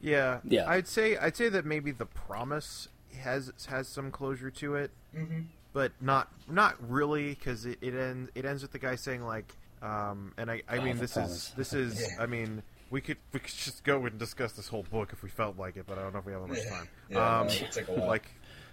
Yeah, 0.00 0.40
Yeah. 0.44 0.68
I'd 0.68 0.88
say 0.88 1.16
I'd 1.16 1.36
say 1.36 1.48
that 1.48 1.64
maybe 1.64 1.92
the 1.92 2.06
promise 2.06 2.88
has 3.20 3.52
has 3.68 3.86
some 3.88 4.10
closure 4.10 4.50
to 4.50 4.74
it, 4.74 4.90
Mhm. 5.14 5.46
but 5.72 5.92
not 6.00 6.28
not 6.48 6.76
really 6.90 7.30
because 7.34 7.66
it, 7.66 7.78
it 7.80 7.94
ends 7.94 8.30
it 8.34 8.44
ends 8.44 8.62
with 8.62 8.72
the 8.72 8.78
guy 8.80 8.96
saying 8.96 9.22
like, 9.24 9.54
um, 9.80 10.32
and 10.36 10.50
I 10.50 10.62
I 10.68 10.78
mean 10.80 10.96
the 10.96 11.02
this 11.02 11.12
promise. 11.12 11.30
is 11.32 11.52
this 11.56 11.72
is 11.72 12.00
Yeah. 12.16 12.22
I 12.22 12.26
mean 12.26 12.62
we 12.92 13.00
could 13.00 13.16
we 13.32 13.40
could 13.40 13.52
just 13.54 13.82
go 13.82 14.04
and 14.06 14.18
discuss 14.18 14.52
this 14.52 14.68
whole 14.68 14.84
book 14.84 15.12
if 15.12 15.22
we 15.24 15.28
felt 15.30 15.56
like 15.58 15.76
it, 15.76 15.86
but 15.88 15.98
I 15.98 16.02
don't 16.02 16.12
know 16.12 16.20
if 16.20 16.26
we 16.26 16.32
have 16.32 16.42
that 16.42 16.48
much 16.48 16.68
time. 16.68 16.88
Yeah, 17.08 17.38
um, 17.40 17.46
no, 17.48 17.52
it'll 17.54 17.68
take 17.68 17.88
a 17.88 17.92
while. 17.92 18.06
like, 18.06 18.26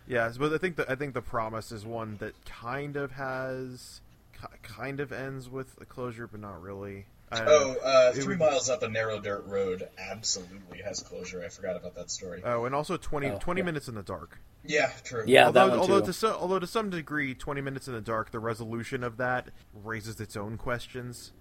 yeah, 0.07 0.31
but 0.37 0.53
I 0.53 0.57
think 0.59 0.75
that 0.75 0.89
I 0.91 0.95
think 0.95 1.13
the 1.15 1.21
promise 1.21 1.71
is 1.71 1.85
one 1.85 2.17
that 2.17 2.33
kind 2.45 2.95
of 2.97 3.13
has 3.13 4.01
ki- 4.39 4.47
kind 4.61 4.99
of 4.99 5.11
ends 5.11 5.49
with 5.49 5.75
a 5.81 5.85
closure, 5.85 6.27
but 6.27 6.39
not 6.39 6.61
really. 6.61 7.05
I- 7.31 7.45
Oh, 7.45 7.75
uh, 7.83 8.11
three 8.13 8.25
would- 8.25 8.39
miles 8.39 8.69
up 8.71 8.81
a 8.83 8.89
narrow 8.89 9.19
dirt 9.19 9.45
road 9.45 9.87
absolutely 9.99 10.81
has 10.81 10.99
closure. 11.01 11.43
I 11.43 11.49
forgot 11.49 11.75
about 11.75 11.93
that 11.95 12.09
story. 12.09 12.41
Oh, 12.43 12.65
and 12.65 12.73
also 12.73 12.97
20, 12.97 13.27
Oh, 13.27 13.37
20 13.39 13.61
yeah. 13.61 13.65
minutes 13.65 13.87
in 13.87 13.93
the 13.93 14.01
dark. 14.01 14.39
yeah, 14.65 14.91
true. 15.03 15.23
Yeah, 15.27 15.51
that 15.51 15.61
although, 15.61 15.69
one 15.69 15.79
although 15.79 15.99
too. 15.99 16.05
to 16.07 16.13
so, 16.13 16.33
although 16.35 16.57
to 16.59 16.65
some 16.67 16.89
degree, 16.89 17.35
twenty 17.35 17.61
minutes 17.61 17.87
in 17.87 17.93
the 17.93 18.01
dark, 18.01 18.31
the 18.31 18.39
resolution 18.39 19.03
of 19.03 19.17
that 19.17 19.49
raises 19.73 20.19
its 20.19 20.35
own 20.35 20.57
questions. 20.57 21.31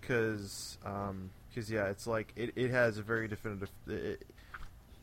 Because, 0.00 0.78
because 1.48 1.70
yeah, 1.70 1.86
it's 1.86 2.06
like 2.06 2.32
it, 2.36 2.52
it 2.56 2.70
has 2.70 2.98
a 2.98 3.02
very 3.02 3.28
definitive. 3.28 3.70
It, 3.86 4.24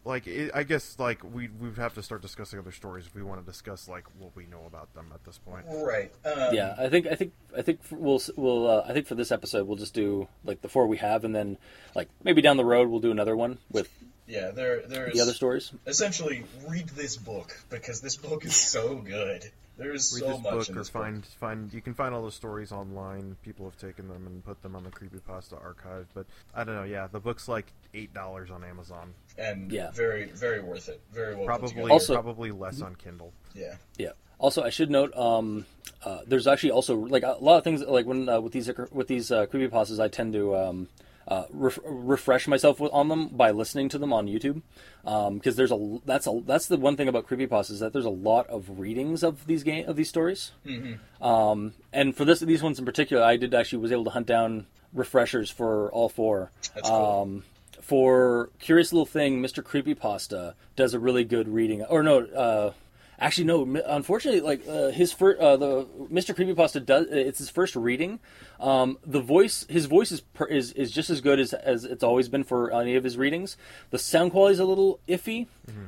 like 0.05 0.27
it, 0.27 0.51
I 0.53 0.63
guess 0.63 0.97
like 0.99 1.23
we 1.23 1.49
we 1.60 1.69
would 1.69 1.77
have 1.77 1.95
to 1.95 2.03
start 2.03 2.21
discussing 2.21 2.60
other 2.60 2.71
stories 2.71 3.08
if 3.08 3.15
we 3.15 3.23
want 3.23 3.43
to 3.43 3.51
discuss 3.51 3.89
like 3.89 4.05
what 4.19 4.36
we 4.36 4.45
know 4.45 4.63
about 4.67 4.93
them 4.93 5.12
at 5.13 5.23
this 5.25 5.39
point. 5.39 5.65
Right. 5.67 6.12
Um, 6.23 6.53
yeah, 6.53 6.75
I 6.77 6.89
think 6.89 7.08
I 7.08 7.15
think 7.15 7.34
I 7.58 7.63
think 7.63 7.79
we'll 7.89 8.21
we'll 8.38 8.67
uh, 8.69 8.86
I 8.88 8.93
think 8.93 9.08
for 9.08 9.15
this 9.15 9.31
episode 9.31 9.67
we'll 9.67 9.77
just 9.77 9.95
do 9.95 10.27
like 10.43 10.62
the 10.62 10.69
four 10.69 10.86
we 10.88 10.97
have, 10.97 11.23
and 11.23 11.36
then 11.36 11.58
like 11.95 12.08
maybe 12.23 12.41
down 12.41 12.58
the 12.58 12.65
road 12.65 12.88
we'll 12.88 12.99
do 12.99 13.12
another 13.12 13.36
one 13.36 13.58
with 13.71 13.89
Yeah. 14.27 14.51
There. 14.51 14.81
There's 14.88 15.13
the 15.13 15.21
other 15.21 15.34
stories. 15.34 15.71
essentially 15.88 16.43
read 16.67 16.88
this 16.89 17.17
book 17.17 17.60
because 17.71 18.01
this 18.01 18.15
book 18.15 18.45
is 18.45 18.55
so 18.55 18.95
good. 18.95 19.49
There's 19.77 20.13
Read 20.13 20.21
so 20.21 20.27
this 20.33 20.43
much 20.43 20.53
book 20.53 20.69
in 20.69 20.75
or 20.75 20.77
this 20.79 20.89
find 20.89 21.21
book. 21.21 21.31
find 21.39 21.73
you 21.73 21.81
can 21.81 21.93
find 21.93 22.13
all 22.15 22.23
the 22.23 22.31
stories 22.31 22.71
online. 22.71 23.35
People 23.43 23.65
have 23.65 23.77
taken 23.77 24.07
them 24.07 24.25
and 24.25 24.43
put 24.45 24.61
them 24.61 24.75
on 24.75 24.83
the 24.83 24.89
creepypasta 24.89 25.61
archive. 25.61 26.07
But 26.13 26.25
I 26.53 26.63
don't 26.63 26.75
know. 26.75 26.83
Yeah, 26.83 27.07
the 27.11 27.19
book's 27.19 27.47
like 27.47 27.65
eight 27.93 28.13
dollars 28.13 28.51
on 28.51 28.63
Amazon. 28.63 29.13
and 29.38 29.71
Yeah. 29.71 29.91
very 29.91 30.31
very 30.31 30.61
worth 30.61 30.88
it. 30.89 31.01
Very 31.13 31.35
well 31.35 31.45
Probably. 31.45 31.91
Also- 31.91 32.13
probably 32.13 32.51
less 32.51 32.81
on 32.81 32.95
Kindle. 32.95 33.33
yeah. 33.53 33.75
Yeah. 33.97 34.11
Also, 34.38 34.63
I 34.63 34.69
should 34.69 34.89
note, 34.91 35.15
um, 35.15 35.65
uh, 36.03 36.19
there's 36.27 36.45
actually 36.45 36.71
also 36.71 36.95
like 36.97 37.23
a 37.23 37.38
lot 37.39 37.57
of 37.57 37.63
things 37.63 37.81
like 37.81 38.05
when 38.05 38.27
uh, 38.27 38.41
with 38.41 38.51
these 38.51 38.69
with 38.91 39.07
these 39.07 39.31
uh, 39.31 39.45
creepypastas, 39.45 39.97
I 39.99 40.09
tend 40.09 40.33
to 40.33 40.55
um, 40.57 40.89
uh, 41.27 41.45
ref- 41.51 41.79
refresh 41.83 42.47
myself 42.47 42.79
with, 42.79 42.91
on 42.91 43.07
them 43.07 43.27
by 43.29 43.51
listening 43.51 43.89
to 43.89 43.97
them 43.97 44.13
on 44.13 44.27
YouTube 44.27 44.61
because 45.33 45.55
there's 45.55 45.71
a 45.71 45.99
that's 46.05 46.27
a 46.27 46.41
that's 46.45 46.67
the 46.67 46.77
one 46.77 46.95
thing 46.97 47.07
about 47.07 47.27
creepypastas 47.27 47.71
is 47.71 47.79
that 47.79 47.93
there's 47.93 48.05
a 48.05 48.09
lot 48.09 48.47
of 48.47 48.79
readings 48.79 49.23
of 49.23 49.45
these 49.47 49.63
game 49.63 49.88
of 49.88 49.95
these 49.95 50.09
stories. 50.09 50.51
Um, 51.21 51.73
and 51.91 52.15
for 52.15 52.25
this 52.25 52.39
these 52.41 52.61
ones 52.63 52.79
in 52.79 52.85
particular, 52.85 53.23
I 53.23 53.38
did 53.38 53.53
actually 53.53 53.79
was 53.79 53.91
able 53.91 54.05
to 54.05 54.11
hunt 54.11 54.27
down 54.27 54.67
refreshers 54.93 55.49
for 55.49 55.91
all 55.91 56.09
four. 56.09 56.51
That's 56.73 56.89
cool. 56.89 57.21
Um, 57.21 57.43
for 57.81 58.49
curious 58.59 58.91
little 58.93 59.05
thing, 59.05 59.41
Mr. 59.43 59.61
Creepypasta 59.63 60.53
does 60.75 60.93
a 60.93 60.99
really 60.99 61.23
good 61.23 61.47
reading. 61.47 61.83
Or 61.83 62.01
no, 62.01 62.19
uh, 62.25 62.73
actually 63.19 63.45
no. 63.45 63.82
Unfortunately, 63.86 64.41
like 64.41 64.67
uh, 64.67 64.89
his 64.89 65.12
first, 65.13 65.39
uh, 65.39 65.58
the 65.58 65.86
Mr. 66.12 66.36
Creepypasta 66.36 66.86
does. 66.86 67.08
It's 67.10 67.39
his 67.39 67.49
first 67.49 67.75
reading. 67.75 68.19
Um, 68.60 68.97
the 69.06 69.21
voice, 69.21 69.65
his 69.69 69.86
voice 69.86 70.12
is, 70.12 70.21
per, 70.21 70.45
is 70.45 70.71
is 70.73 70.91
just 70.91 71.10
as 71.10 71.21
good 71.21 71.39
as 71.39 71.54
as 71.54 71.86
it's 71.86 72.04
always 72.04 72.30
been 72.30 72.43
for 72.43 72.71
any 72.71 72.95
of 72.95 73.04
his 73.04 73.17
readings. 73.17 73.58
The 73.89 73.99
sound 73.99 74.32
quality 74.32 74.54
is 74.54 74.60
a 74.60 74.65
little 74.65 74.99
iffy, 75.08 75.47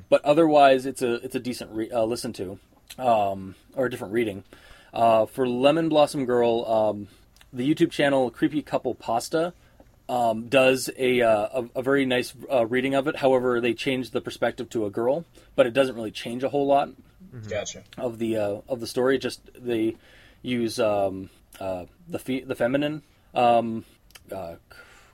but 0.10 0.24
otherwise 0.24 0.86
it's 0.86 1.02
a 1.02 1.16
it's 1.16 1.36
a 1.36 1.40
decent 1.40 1.72
re- 1.72 1.92
uh, 1.92 2.04
listen 2.04 2.34
to, 2.34 2.60
um, 2.98 3.56
or 3.76 3.86
a 3.86 3.90
different 3.90 4.13
reading. 4.13 4.44
Uh, 4.94 5.26
for 5.26 5.48
Lemon 5.48 5.90
Blossom 5.90 6.26
Girl, 6.26 6.66
um, 6.66 7.08
the 7.54 7.70
YouTube 7.72 7.92
channel 7.92 8.32
Creepy 8.32 8.62
Couple 8.62 8.96
Pasta 8.96 9.54
um, 10.10 10.48
does 10.48 10.90
a, 10.98 11.22
uh, 11.22 11.62
a 11.62 11.80
a 11.80 11.82
very 11.82 12.06
nice 12.06 12.34
uh, 12.52 12.66
reading 12.66 12.96
of 12.96 13.08
it. 13.08 13.18
However, 13.18 13.60
they 13.60 13.74
change 13.74 14.12
the 14.12 14.22
perspective 14.22 14.70
to 14.72 14.86
a 14.86 14.90
girl, 14.90 15.26
but 15.56 15.68
it 15.68 15.74
doesn't 15.74 15.96
really 15.96 16.12
change 16.12 16.44
a 16.44 16.50
whole 16.50 16.66
lot 16.66 16.90
Gotcha. 17.47 17.84
of 17.97 18.19
the 18.19 18.38
uh, 18.38 18.62
of 18.67 18.80
the 18.80 18.88
story. 18.88 19.17
Just 19.17 19.41
they 19.54 19.95
use 20.41 20.80
um, 20.80 21.30
uh, 21.60 21.86
the 22.08 22.19
fe- 22.19 22.43
the 22.43 22.56
feminine 22.56 23.04
um, 23.34 23.86
uh, 24.32 24.56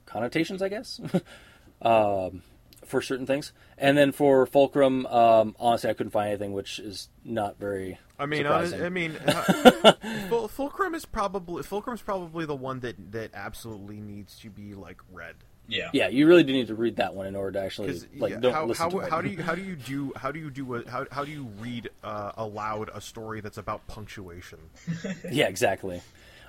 connotations, 0.06 0.62
I 0.62 0.70
guess, 0.70 1.00
um, 1.82 2.44
for 2.86 3.02
certain 3.02 3.26
things. 3.26 3.52
And 3.78 3.98
then 3.98 4.12
for 4.12 4.46
Fulcrum, 4.46 5.06
um, 5.08 5.56
honestly, 5.60 5.90
I 5.90 5.94
couldn't 5.94 6.12
find 6.12 6.30
anything, 6.30 6.54
which 6.54 6.80
is 6.80 7.10
not 7.26 7.60
very. 7.60 8.00
I 8.20 8.26
mean, 8.26 8.44
surprising. 8.44 8.82
honest, 8.82 8.86
I 8.86 8.90
mean, 8.90 9.18
uh, 10.32 10.48
Fulcrum 10.48 10.96
is 10.96 11.06
probably 11.06 11.64
Fulcrum 11.64 11.96
is 11.96 12.02
probably 12.02 12.46
the 12.46 12.56
one 12.56 12.80
that 12.82 13.12
that 13.12 13.32
absolutely 13.34 14.00
needs 14.00 14.38
to 14.40 14.50
be 14.50 14.74
like 14.74 15.02
read. 15.12 15.36
Yeah. 15.68 15.90
yeah, 15.94 16.10
you 16.10 16.28
really 16.28 16.44
do 16.44 16.52
need 16.52 16.68
to 16.68 16.76
read 16.76 16.98
that 16.98 17.16
one 17.16 17.26
in 17.26 17.36
order 17.36 17.54
to 17.54 17.66
actually 17.66 17.88
Because 17.88 18.08
like 18.18 18.42
don't 18.42 18.54
how 18.54 18.66
listen 18.66 18.84
how, 18.84 18.90
to 18.90 19.00
it. 19.00 19.10
how 19.10 19.22
do 19.22 19.30
you 19.30 19.42
how 19.42 19.56
do 19.56 19.62
you 19.62 19.76
do 19.76 20.12
how 20.16 20.32
do 20.32 20.40
you 20.40 20.50
do 20.52 20.76
a, 20.76 20.90
how 20.90 21.06
how 21.10 21.24
do 21.24 21.32
you 21.32 21.48
read 21.60 21.90
uh, 22.04 22.34
aloud 22.38 22.90
a 22.94 23.00
story 23.00 23.40
that's 23.42 23.58
about 23.58 23.86
punctuation? 23.88 24.60
Yeah, 25.32 25.48
exactly. 25.48 26.02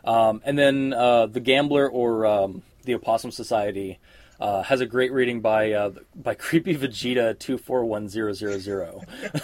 Um, 0.05 0.43
and 0.45 0.59
then 0.59 0.93
uh, 0.93 1.27
the 1.27 1.41
Gambler 1.41 1.89
or 1.89 2.27
um, 2.27 2.63
the 2.85 2.95
Opossum 2.95 3.31
Society 3.31 3.99
uh, 4.41 4.63
has 4.63 4.81
a 4.81 4.87
great 4.87 5.13
reading 5.13 5.41
by 5.41 5.73
uh, 5.73 5.91
by 6.15 6.35
Creepy 6.47 6.77
Vegeta 6.77 7.39
two 7.39 7.59
four 7.59 7.85
one 7.85 8.09
zero 8.09 8.33
zero 8.33 8.59
zero. 8.59 9.03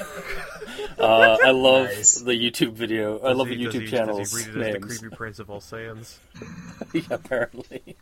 Uh, 0.99 1.39
I 1.43 1.51
love 1.51 1.87
Nice. 1.87 2.21
the 2.21 2.33
YouTube 2.33 2.73
video. 2.73 3.19
I 3.21 3.33
love 3.33 3.49
he- 3.49 3.57
the 3.57 3.65
YouTube 3.65 3.83
he, 3.83 3.87
channels 3.89 4.31
Does 4.31 4.45
he 4.45 4.51
read 4.53 4.67
it 4.67 4.77
as 4.77 4.83
the 4.83 4.99
creepy 4.99 5.17
prince 5.17 5.39
of 5.39 5.51
all 5.51 5.61
Saiyans? 5.61 6.17
yeah, 6.93 7.03
apparently. 7.11 7.97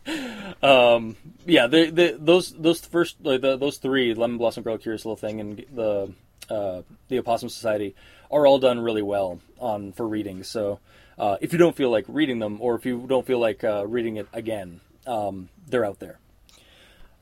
Um, 0.61 1.15
yeah, 1.45 1.67
the, 1.67 1.89
the, 1.89 2.17
those 2.19 2.51
those 2.51 2.81
first 2.81 3.15
like, 3.23 3.41
the, 3.41 3.57
those 3.57 3.77
three 3.77 4.13
Lemon 4.13 4.37
Blossom 4.37 4.63
Girl, 4.63 4.77
Curious 4.77 5.05
Little 5.05 5.15
Thing, 5.15 5.39
and 5.39 5.65
the 5.73 6.13
uh, 6.49 6.81
the 7.07 7.19
Opossum 7.19 7.49
Society 7.49 7.95
are 8.29 8.45
all 8.45 8.59
done 8.59 8.79
really 8.81 9.01
well 9.01 9.39
on 9.59 9.93
for 9.93 10.07
reading. 10.07 10.43
So 10.43 10.79
uh, 11.17 11.37
if 11.41 11.53
you 11.53 11.59
don't 11.59 11.75
feel 11.75 11.89
like 11.89 12.05
reading 12.07 12.39
them, 12.39 12.57
or 12.59 12.75
if 12.75 12.85
you 12.85 13.05
don't 13.07 13.25
feel 13.25 13.39
like 13.39 13.63
uh, 13.63 13.87
reading 13.87 14.17
it 14.17 14.27
again, 14.33 14.81
um, 15.07 15.49
they're 15.67 15.85
out 15.85 15.99
there. 15.99 16.19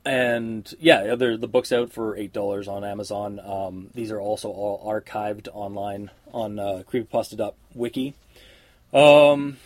And 0.08 0.74
yeah, 0.80 1.16
the 1.16 1.48
book's 1.48 1.72
out 1.72 1.92
for 1.92 2.16
eight 2.16 2.32
dollars 2.32 2.68
on 2.68 2.84
Amazon. 2.86 3.40
Um, 3.44 3.90
these 3.94 4.10
are 4.12 4.20
also 4.22 4.50
all 4.50 4.82
archived 4.90 5.50
online 5.54 6.12
on 6.34 6.60
uh, 6.60 6.84
creepypasta.wiki. 6.90 8.14
Um, 8.94 9.58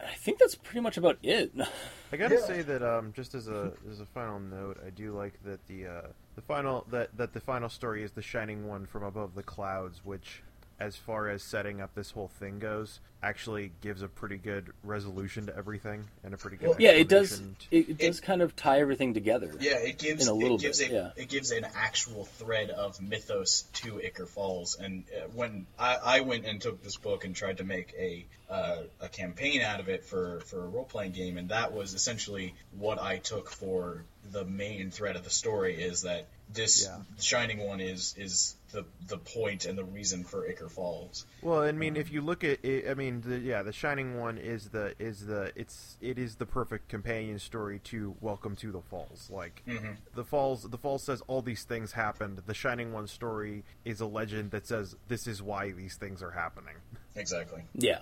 I 0.00 0.14
think 0.14 0.38
that's 0.38 0.56
pretty 0.56 0.80
much 0.80 0.96
about 0.96 1.18
it. 1.22 1.52
I 2.12 2.16
gotta 2.16 2.34
Yeah. 2.36 2.40
say 2.46 2.62
that 2.62 2.82
um, 2.82 3.12
just 3.14 3.34
as 3.34 3.48
a 3.48 3.72
as 3.90 4.00
a 4.00 4.06
final 4.06 4.40
note, 4.40 4.78
I 4.84 4.90
do 4.90 5.12
like 5.12 5.34
that 5.44 5.64
the 5.68 5.86
uh, 5.86 6.02
the 6.34 6.42
final 6.42 6.84
that 6.90 7.16
that 7.16 7.32
the 7.32 7.40
final 7.40 7.68
story 7.68 8.02
is 8.02 8.12
the 8.12 8.22
shining 8.22 8.66
one 8.66 8.86
from 8.86 9.02
above 9.04 9.34
the 9.34 9.42
clouds, 9.42 10.00
which, 10.04 10.42
as 10.78 10.96
far 10.96 11.28
as 11.28 11.42
setting 11.42 11.80
up 11.80 11.94
this 11.94 12.10
whole 12.10 12.28
thing 12.28 12.58
goes, 12.58 13.00
actually 13.22 13.72
gives 13.80 14.02
a 14.02 14.08
pretty 14.08 14.36
good 14.36 14.72
resolution 14.84 15.46
to 15.46 15.56
everything 15.56 16.04
and 16.22 16.34
a 16.34 16.36
pretty 16.36 16.56
good. 16.58 16.68
Well, 16.68 16.76
yeah, 16.78 16.90
it 16.90 17.08
does. 17.08 17.32
explanation 17.32 17.56
It, 17.70 17.88
it 17.88 17.98
does 17.98 18.20
kind 18.20 18.42
of 18.42 18.54
tie 18.54 18.80
everything 18.80 19.14
together. 19.14 19.52
Yeah, 19.58 19.78
it 19.78 19.98
gives 19.98 20.26
In 20.26 20.32
a 20.32 20.34
little 20.36 20.58
it 20.58 20.60
gives 20.60 20.78
bit, 20.80 20.90
a, 20.90 20.94
yeah. 20.94 21.10
it 21.16 21.28
gives 21.28 21.50
an 21.50 21.66
actual 21.74 22.26
thread 22.26 22.70
of 22.70 23.00
mythos 23.00 23.62
to 23.74 24.00
Ichor 24.00 24.26
Falls. 24.26 24.76
And 24.78 25.04
uh, 25.16 25.28
when 25.34 25.66
I, 25.78 25.96
I 26.04 26.20
went 26.20 26.44
and 26.44 26.60
took 26.60 26.82
this 26.82 26.96
book 26.96 27.24
and 27.24 27.34
tried 27.34 27.56
to 27.58 27.64
make 27.64 27.94
a 27.98 28.26
uh, 28.48 28.82
a 29.00 29.08
campaign 29.08 29.62
out 29.62 29.80
of 29.80 29.88
it 29.88 30.04
for 30.04 30.40
for 30.40 30.62
a 30.62 30.68
role 30.68 30.84
playing 30.84 31.12
game, 31.12 31.36
and 31.38 31.48
that 31.48 31.72
was 31.72 31.94
essentially 31.94 32.54
what 32.78 33.00
I 33.02 33.16
took 33.16 33.50
for 33.50 34.04
the 34.30 34.44
main 34.44 34.90
thread 34.90 35.16
of 35.16 35.24
the 35.24 35.30
story 35.30 35.80
is 35.82 36.02
that 36.02 36.26
this 36.52 36.84
Yeah. 36.84 36.98
shining 37.20 37.58
one 37.66 37.80
is 37.80 38.14
is 38.18 38.54
the 38.76 38.84
the 39.08 39.16
point 39.16 39.64
and 39.64 39.76
the 39.78 39.84
reason 39.84 40.22
for 40.22 40.46
Ichor 40.46 40.68
Falls. 40.68 41.24
Well, 41.40 41.62
I 41.62 41.72
mean, 41.72 41.96
if 41.96 42.12
you 42.12 42.20
look 42.20 42.44
at 42.44 42.62
it, 42.62 42.88
I 42.90 42.92
mean, 42.94 43.22
the, 43.22 43.38
yeah, 43.38 43.62
the 43.62 43.72
Shining 43.72 44.20
One 44.20 44.36
is 44.36 44.68
the 44.68 44.94
is 44.98 45.24
the 45.26 45.50
it's 45.56 45.96
it 46.02 46.18
is 46.18 46.36
the 46.36 46.44
perfect 46.44 46.88
companion 46.90 47.38
story 47.38 47.78
to 47.84 48.14
Welcome 48.20 48.54
to 48.56 48.70
the 48.70 48.82
Falls. 48.82 49.30
Like 49.32 49.62
Mhm. 49.66 49.96
the 50.14 50.24
Falls, 50.24 50.64
the 50.64 50.76
Falls 50.76 51.02
says 51.02 51.22
all 51.26 51.40
these 51.40 51.64
things 51.64 51.92
happened. 51.92 52.42
The 52.46 52.52
Shining 52.54 52.92
One 52.92 53.06
story 53.06 53.64
is 53.86 54.00
a 54.00 54.06
legend 54.06 54.50
that 54.50 54.66
says 54.66 54.94
this 55.08 55.26
is 55.26 55.42
why 55.42 55.72
these 55.72 55.96
things 55.96 56.22
are 56.22 56.32
happening. 56.32 56.74
Exactly. 57.14 57.62
Yeah, 57.74 58.00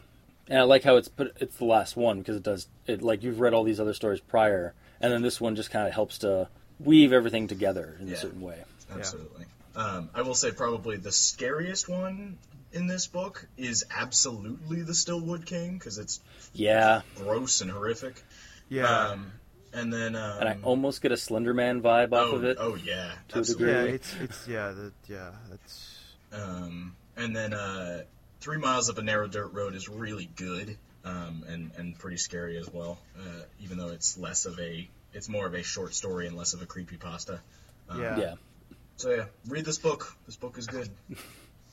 and 0.49 0.59
I 0.59 0.63
like 0.63 0.83
how 0.83 0.97
it's 0.97 1.09
put. 1.09 1.37
It's 1.41 1.57
the 1.57 1.67
last 1.67 1.97
one 1.97 2.19
because 2.19 2.37
it 2.37 2.43
does 2.43 2.67
it. 2.89 3.01
Like 3.01 3.23
you've 3.23 3.39
read 3.39 3.55
all 3.55 3.63
these 3.63 3.79
other 3.79 3.95
stories 3.95 4.21
prior, 4.21 4.75
and 5.01 5.13
then 5.13 5.23
this 5.23 5.41
one 5.41 5.55
just 5.55 5.71
kind 5.71 5.87
of 5.87 5.95
helps 5.95 6.19
to 6.19 6.49
weave 6.81 7.13
everything 7.13 7.47
together 7.47 7.97
in 8.01 8.09
Yeah. 8.09 8.15
a 8.15 8.17
certain 8.17 8.41
way. 8.41 8.65
Absolutely. 8.91 9.47
Um, 9.77 10.11
I 10.15 10.23
will 10.23 10.35
say 10.35 10.53
probably 10.53 10.97
the 10.97 11.13
scariest 11.13 11.89
one 11.89 12.39
in 12.73 12.87
this 12.87 13.07
book 13.07 13.47
is 13.57 13.85
absolutely 13.91 14.83
the 14.83 14.93
Stillwood 14.93 15.47
King 15.47 15.79
because 15.79 15.99
it's 15.99 16.21
Yeah, 16.53 17.03
gross 17.17 17.61
and 17.61 17.71
horrific. 17.71 18.23
Yeah, 18.69 18.87
Um, 18.87 19.33
and 19.73 19.93
then 19.93 20.17
um, 20.17 20.41
and 20.41 20.49
I 20.49 20.57
almost 20.63 21.03
get 21.03 21.13
a 21.13 21.17
Slenderman 21.17 21.83
vibe 21.83 22.13
off 22.13 22.33
oh, 22.33 22.37
of 22.37 22.45
it. 22.45 22.57
oh 22.61 22.75
yeah, 22.77 23.13
to 23.29 23.41
a 23.41 23.43
degree. 23.43 23.71
yeah, 23.71 23.83
it's 23.83 24.15
it's 24.21 24.49
yeah, 24.49 24.71
the, 24.71 24.93
yeah, 25.09 25.31
that's. 25.51 25.99
Um, 26.33 26.97
and 27.17 27.35
then 27.35 27.53
uh, 27.53 28.03
Three 28.41 28.59
Miles 28.59 28.91
Up 28.91 28.99
a 28.99 29.03
Narrow 29.03 29.27
Dirt 29.27 29.53
Road 29.53 29.75
is 29.75 29.89
really 29.89 30.29
good 30.37 30.77
um, 31.05 31.45
and 31.49 31.71
and 31.77 31.99
pretty 31.99 32.17
scary 32.17 32.57
as 32.57 32.73
well. 32.73 32.99
Uh, 33.19 33.43
even 33.61 33.79
though 33.79 33.89
it's 33.89 34.17
less 34.19 34.47
of 34.47 34.59
a 34.59 34.89
it's 35.13 35.29
more 35.29 35.47
of 35.47 35.55
a 35.55 35.63
short 35.63 35.95
story 35.95 36.27
and 36.27 36.37
less 36.37 36.55
of 36.55 36.63
a 36.63 36.67
creepy 36.67 36.97
pasta. 36.97 37.41
Um, 37.89 38.01
yeah. 38.01 38.19
Yeah, 38.19 38.35
So 38.97 39.11
yeah, 39.11 39.25
read 39.49 39.65
this 39.65 39.79
book. 39.79 40.17
This 40.27 40.37
book 40.37 40.59
is 40.59 40.67
good. 40.67 40.89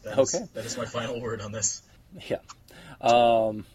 That 0.03 0.17
is- 0.17 0.33
Okay. 0.33 0.45
that 0.55 0.65
is 0.65 0.77
my 0.77 0.85
final 0.85 1.21
word 1.21 1.41
on 1.41 1.51
this. 1.51 1.83
yeah. 2.27 2.39
Um, 2.99 3.65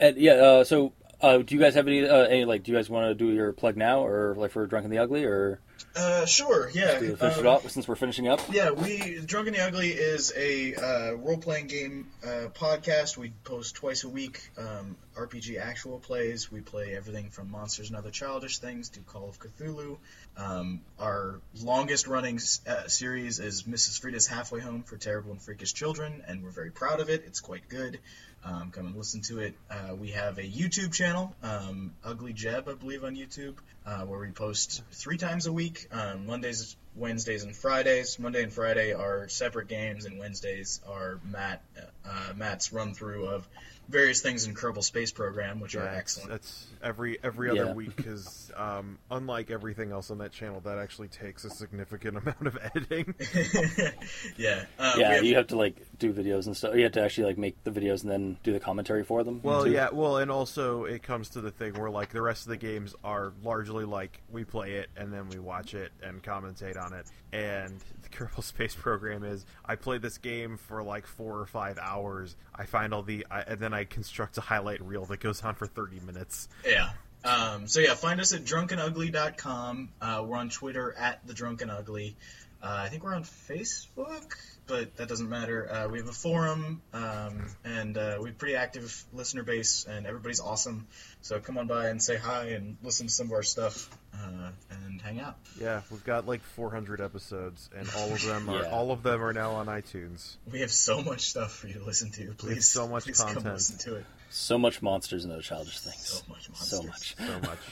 And 0.00 0.16
yeah, 0.16 0.32
uh, 0.32 0.64
so 0.64 0.92
uh, 1.22 1.38
do 1.38 1.54
you 1.54 1.60
guys 1.60 1.74
have 1.74 1.86
any, 1.86 2.06
uh, 2.06 2.24
any 2.24 2.44
like? 2.44 2.64
Do 2.64 2.72
you 2.72 2.78
guys 2.78 2.90
want 2.90 3.06
to 3.06 3.14
do 3.14 3.32
your 3.32 3.52
plug 3.52 3.76
now, 3.76 4.04
or 4.04 4.34
like 4.36 4.50
for 4.50 4.66
Drunk 4.66 4.84
and 4.84 4.92
the 4.92 4.98
Ugly, 4.98 5.24
or 5.24 5.60
Uh, 5.94 6.24
sure, 6.26 6.70
yeah. 6.70 6.98
finish 6.98 7.20
it 7.20 7.46
um, 7.46 7.60
since 7.68 7.86
we're 7.86 7.94
finishing 7.96 8.28
up? 8.28 8.40
Yeah, 8.50 8.70
we 8.70 9.20
Drunk 9.24 9.46
and 9.48 9.56
the 9.56 9.60
Ugly 9.64 9.90
is 9.90 10.32
a 10.36 10.74
uh, 10.74 11.12
role 11.14 11.38
playing 11.38 11.66
game 11.66 12.08
uh, 12.24 12.48
podcast. 12.54 13.16
We 13.16 13.32
post 13.44 13.74
twice 13.76 14.04
a 14.04 14.08
week 14.08 14.40
um, 14.58 14.96
RPG 15.16 15.60
actual 15.60 15.98
plays. 15.98 16.50
We 16.50 16.60
play 16.60 16.96
everything 16.96 17.30
from 17.30 17.50
monsters 17.50 17.88
and 17.88 17.96
other 17.96 18.10
childish 18.10 18.58
things 18.58 18.88
to 18.90 19.00
Call 19.00 19.28
of 19.28 19.38
Cthulhu. 19.38 19.98
Um, 20.36 20.80
our 20.98 21.40
longest 21.62 22.06
running 22.06 22.40
uh, 22.66 22.88
series 22.88 23.38
is 23.38 23.64
Mrs. 23.64 24.00
Frida's 24.00 24.26
Halfway 24.26 24.60
Home 24.60 24.82
for 24.82 24.96
Terrible 24.96 25.32
and 25.32 25.42
Freakish 25.42 25.74
Children, 25.74 26.22
and 26.26 26.42
we're 26.42 26.50
very 26.50 26.70
proud 26.70 27.00
of 27.00 27.10
it. 27.10 27.24
It's 27.26 27.40
quite 27.40 27.68
good. 27.68 27.98
Um, 28.44 28.70
come 28.72 28.86
and 28.86 28.96
listen 28.96 29.20
to 29.22 29.38
it. 29.38 29.54
Uh, 29.70 29.94
we 29.94 30.10
have 30.10 30.38
a 30.38 30.42
YouTube 30.42 30.92
channel, 30.92 31.34
um, 31.42 31.92
Ugly 32.04 32.32
Jeb, 32.32 32.68
I 32.68 32.74
believe, 32.74 33.04
on 33.04 33.14
YouTube, 33.14 33.54
uh, 33.86 34.00
where 34.00 34.18
we 34.18 34.32
post 34.32 34.82
three 34.90 35.16
times 35.16 35.46
a 35.46 35.52
week 35.52 35.86
um, 35.92 36.26
Mondays, 36.26 36.76
Wednesdays, 36.96 37.44
and 37.44 37.54
Fridays. 37.54 38.18
Monday 38.18 38.42
and 38.42 38.52
Friday 38.52 38.94
are 38.94 39.28
separate 39.28 39.68
games, 39.68 40.06
and 40.06 40.18
Wednesdays 40.18 40.80
are 40.88 41.20
Matt 41.24 41.62
uh, 42.04 42.32
Matt's 42.34 42.72
run 42.72 42.94
through 42.94 43.26
of 43.26 43.46
various 43.88 44.22
things 44.22 44.46
in 44.46 44.54
Kerbal 44.54 44.82
Space 44.82 45.12
Program, 45.12 45.60
which 45.60 45.74
are 45.74 45.80
Yeah, 45.80 45.84
it's- 45.86 45.98
excellent. 46.00 46.30
That's 46.30 46.66
every 46.82 47.18
every 47.22 47.50
other 47.50 47.66
Yeah. 47.66 47.72
week 47.74 47.94
because 47.96 48.50
um, 48.56 48.98
unlike 49.10 49.50
everything 49.50 49.92
else 49.92 50.10
on 50.10 50.18
that 50.18 50.32
channel, 50.32 50.60
that 50.60 50.78
actually 50.78 51.08
takes 51.08 51.44
a 51.44 51.50
significant 51.50 52.16
amount 52.22 52.46
of 52.46 52.56
editing. 52.62 53.14
yeah, 54.36 54.64
uh, 54.78 54.94
yeah, 54.98 55.14
have- 55.14 55.24
you 55.24 55.34
have 55.36 55.46
to 55.48 55.56
like 55.56 55.76
do 55.98 56.12
videos 56.12 56.46
and 56.46 56.56
stuff. 56.56 56.74
You 56.74 56.82
have 56.84 56.92
to 56.92 57.02
actually 57.02 57.24
like 57.26 57.38
make 57.38 57.62
the 57.64 57.70
videos 57.70 58.02
and 58.02 58.10
then 58.10 58.36
do 58.42 58.52
the 58.52 58.60
commentary 58.60 59.04
for 59.04 59.22
them. 59.24 59.40
Well, 59.42 59.64
too. 59.64 59.70
yeah, 59.72 59.88
well, 59.92 60.16
and 60.18 60.30
also 60.30 60.84
it 60.84 61.02
comes 61.02 61.30
to 61.30 61.40
the 61.40 61.50
thing 61.50 61.74
where 61.74 61.90
like 61.90 62.10
the 62.10 62.22
rest 62.22 62.42
of 62.44 62.50
the 62.50 62.56
games 62.56 62.94
are 63.04 63.32
largely 63.42 63.84
like 63.84 64.20
we 64.30 64.44
play 64.44 64.72
it 64.74 64.90
and 64.96 65.12
then 65.12 65.28
we 65.28 65.38
watch 65.38 65.74
it 65.74 65.92
and 66.02 66.22
commentate 66.22 66.82
on 66.82 66.92
it. 66.92 67.06
And 67.32 67.82
the 68.02 68.08
Kerbal 68.16 68.42
Space 68.42 68.74
Program 68.74 69.24
is 69.24 69.44
I 69.64 69.76
play 69.76 69.98
this 69.98 70.18
game 70.18 70.56
for 70.56 70.82
like 70.82 71.06
four 71.06 71.38
or 71.38 71.46
five 71.46 71.78
hours. 71.78 72.36
I 72.54 72.66
find 72.66 72.92
all 72.92 73.02
the 73.02 73.26
I, 73.30 73.40
and 73.42 73.60
then 73.60 73.71
I 73.74 73.84
construct 73.84 74.38
a 74.38 74.40
highlight 74.40 74.82
reel 74.82 75.04
that 75.06 75.20
goes 75.20 75.42
on 75.42 75.54
for 75.54 75.66
thirty 75.66 76.00
minutes. 76.00 76.48
Yeah. 76.66 76.90
Um, 77.24 77.68
so 77.68 77.80
yeah, 77.80 77.94
find 77.94 78.20
us 78.20 78.32
at 78.32 78.44
drunkenugly.com. 78.44 79.90
Uh, 80.00 80.24
we're 80.26 80.36
on 80.36 80.48
Twitter 80.50 80.92
at 80.98 81.24
the 81.26 81.34
Drunken 81.34 81.70
Ugly. 81.70 82.16
Uh, 82.62 82.82
I 82.84 82.88
think 82.88 83.02
we're 83.02 83.14
on 83.14 83.24
Facebook, 83.24 84.34
but 84.66 84.96
that 84.96 85.08
doesn't 85.08 85.28
matter. 85.28 85.70
Uh, 85.70 85.88
we 85.88 85.98
have 85.98 86.08
a 86.08 86.12
forum, 86.12 86.80
um, 86.92 87.46
and 87.64 87.96
uh, 87.98 88.18
we 88.20 88.28
have 88.28 88.38
pretty 88.38 88.54
active 88.54 89.04
listener 89.12 89.42
base, 89.42 89.84
and 89.88 90.06
everybody's 90.06 90.40
awesome. 90.40 90.86
So 91.22 91.40
come 91.40 91.58
on 91.58 91.66
by 91.66 91.88
and 91.88 92.00
say 92.00 92.16
hi 92.16 92.50
and 92.50 92.76
listen 92.82 93.08
to 93.08 93.12
some 93.12 93.26
of 93.26 93.32
our 93.32 93.42
stuff 93.42 93.90
uh, 94.14 94.50
and 94.70 95.00
hang 95.00 95.20
out. 95.20 95.36
Yeah, 95.60 95.80
we've 95.90 96.04
got 96.04 96.26
like 96.26 96.42
four 96.42 96.70
hundred 96.70 97.00
episodes, 97.00 97.70
and 97.76 97.88
all 97.96 98.12
of 98.12 98.22
them 98.22 98.48
are 98.48 98.62
Yeah. 98.62 98.70
all 98.70 98.90
of 98.90 99.02
them 99.02 99.22
are 99.22 99.32
now 99.32 99.52
on 99.52 99.66
iTunes. 99.66 100.36
We 100.50 100.60
have 100.60 100.70
so 100.70 101.02
much 101.02 101.22
stuff 101.30 101.52
for 101.52 101.68
you 101.68 101.74
to 101.74 101.84
listen 101.84 102.10
to. 102.12 102.32
Please, 102.34 102.66
so 102.68 102.86
much 102.88 103.04
please 103.04 103.20
come 103.20 103.34
content. 103.34 103.54
listen 103.54 103.78
to 103.78 103.96
it. 103.96 104.04
so 104.30 104.58
much 104.58 104.82
monsters 104.82 105.24
and 105.24 105.32
other 105.32 105.42
childish 105.42 105.80
things. 105.80 105.98
So 106.06 106.22
much 106.28 106.48
monsters. 106.50 106.68
So 106.68 106.82
much. 106.82 107.16
So 107.16 107.40
much. 107.48 107.58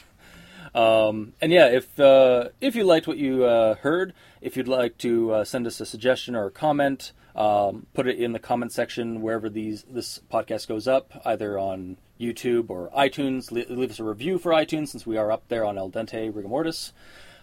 Um, 0.75 1.33
and 1.41 1.51
yeah, 1.51 1.67
if 1.69 1.99
uh, 1.99 2.51
if 2.61 2.77
you 2.77 2.85
liked 2.85 3.09
what 3.09 3.17
you 3.17 3.45
uh, 3.45 3.75
heard, 3.77 4.13
if 4.41 4.57
you'd 4.57 4.69
like 4.69 4.99
to 4.99 5.33
uh, 5.33 5.45
send 5.45 5.67
us 5.67 5.81
a 5.81 5.87
suggestion 5.87 6.37
or 6.37 6.47
a 6.47 6.51
comment, 6.51 7.13
um, 7.35 7.87
put 7.95 8.07
it 8.07 8.19
in 8.19 8.33
the 8.33 8.39
comment 8.39 8.73
section 8.73 9.23
wherever 9.23 9.49
these 9.49 9.85
this 9.85 10.21
podcast 10.33 10.69
goes 10.69 10.87
up, 10.89 11.21
either 11.25 11.59
on 11.59 11.97
YouTube 12.21 12.71
or 12.71 12.91
iTunes. 12.97 13.51
Le- 13.51 13.73
leave 13.73 13.91
us 13.91 13.99
a 13.99 14.05
review 14.05 14.39
for 14.39 14.53
iTunes 14.53 14.89
since 14.89 15.07
we 15.07 15.17
are 15.17 15.31
up 15.33 15.49
there 15.49 15.65
on 15.65 15.79
Al 15.79 15.91
Dente 15.91 16.33
Rigamortis. 16.33 16.93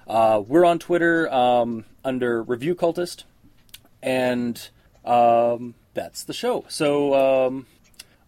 Uh, 0.07 0.41
we're 0.45 0.65
on 0.65 0.79
Twitter 0.79 1.31
um, 1.33 1.85
under 2.03 2.41
Review 2.41 2.75
Cultist, 2.75 3.23
and 4.01 4.69
um, 5.05 5.75
that's 5.93 6.23
the 6.23 6.33
show. 6.33 6.65
So. 6.67 7.45
Um, 7.47 7.67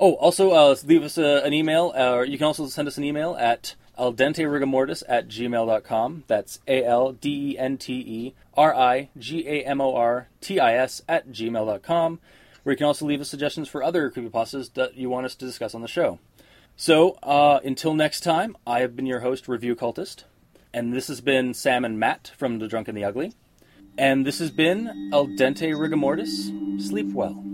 Oh, 0.01 0.13
also 0.13 0.51
uh, 0.51 0.77
leave 0.85 1.03
us 1.03 1.17
a, 1.17 1.43
an 1.43 1.51
email, 1.51 1.91
or 1.93 2.23
you 2.23 2.37
can 2.37 2.47
also 2.47 2.67
send 2.67 2.87
us 2.87 2.97
an 2.97 3.03
email 3.03 3.35
at 3.37 3.75
al 3.99 4.13
dente 4.13 4.45
rigamortis 4.45 5.03
at 5.07 5.27
gmail.com. 5.27 6.23
That's 6.27 6.59
A 6.67 6.83
L 6.83 7.11
D 7.11 7.51
E 7.51 7.57
N 7.57 7.77
T 7.77 7.93
E 7.93 8.33
R 8.55 8.73
I 8.73 9.09
G 9.17 9.47
A 9.47 9.65
M 9.65 9.81
O 9.81 9.95
R 9.95 10.29
T 10.41 10.59
I 10.59 10.75
S 10.75 11.01
at 11.07 11.29
gmail.com, 11.29 12.19
where 12.63 12.73
you 12.73 12.77
can 12.77 12.87
also 12.87 13.05
leave 13.05 13.21
us 13.21 13.29
suggestions 13.29 13.67
for 13.67 13.83
other 13.83 14.09
creepypastas 14.09 14.73
that 14.73 14.95
you 14.95 15.09
want 15.09 15.25
us 15.25 15.35
to 15.35 15.45
discuss 15.45 15.75
on 15.75 15.81
the 15.81 15.87
show. 15.87 16.19
So, 16.75 17.19
uh, 17.21 17.59
until 17.63 17.93
next 17.93 18.21
time, 18.21 18.55
I 18.65 18.79
have 18.79 18.95
been 18.95 19.05
your 19.05 19.19
host, 19.19 19.49
Review 19.49 19.75
Cultist, 19.75 20.23
and 20.73 20.93
this 20.93 21.09
has 21.09 21.19
been 21.19 21.53
Sam 21.53 21.83
and 21.83 21.99
Matt 21.99 22.31
from 22.37 22.59
The 22.59 22.67
Drunk 22.67 22.87
and 22.87 22.97
the 22.97 23.03
Ugly, 23.03 23.33
and 23.97 24.25
this 24.25 24.39
has 24.39 24.49
been 24.49 25.11
Al 25.13 25.27
Dente 25.27 25.73
Rigamortis. 25.73 26.81
Sleep 26.81 27.11
well. 27.11 27.48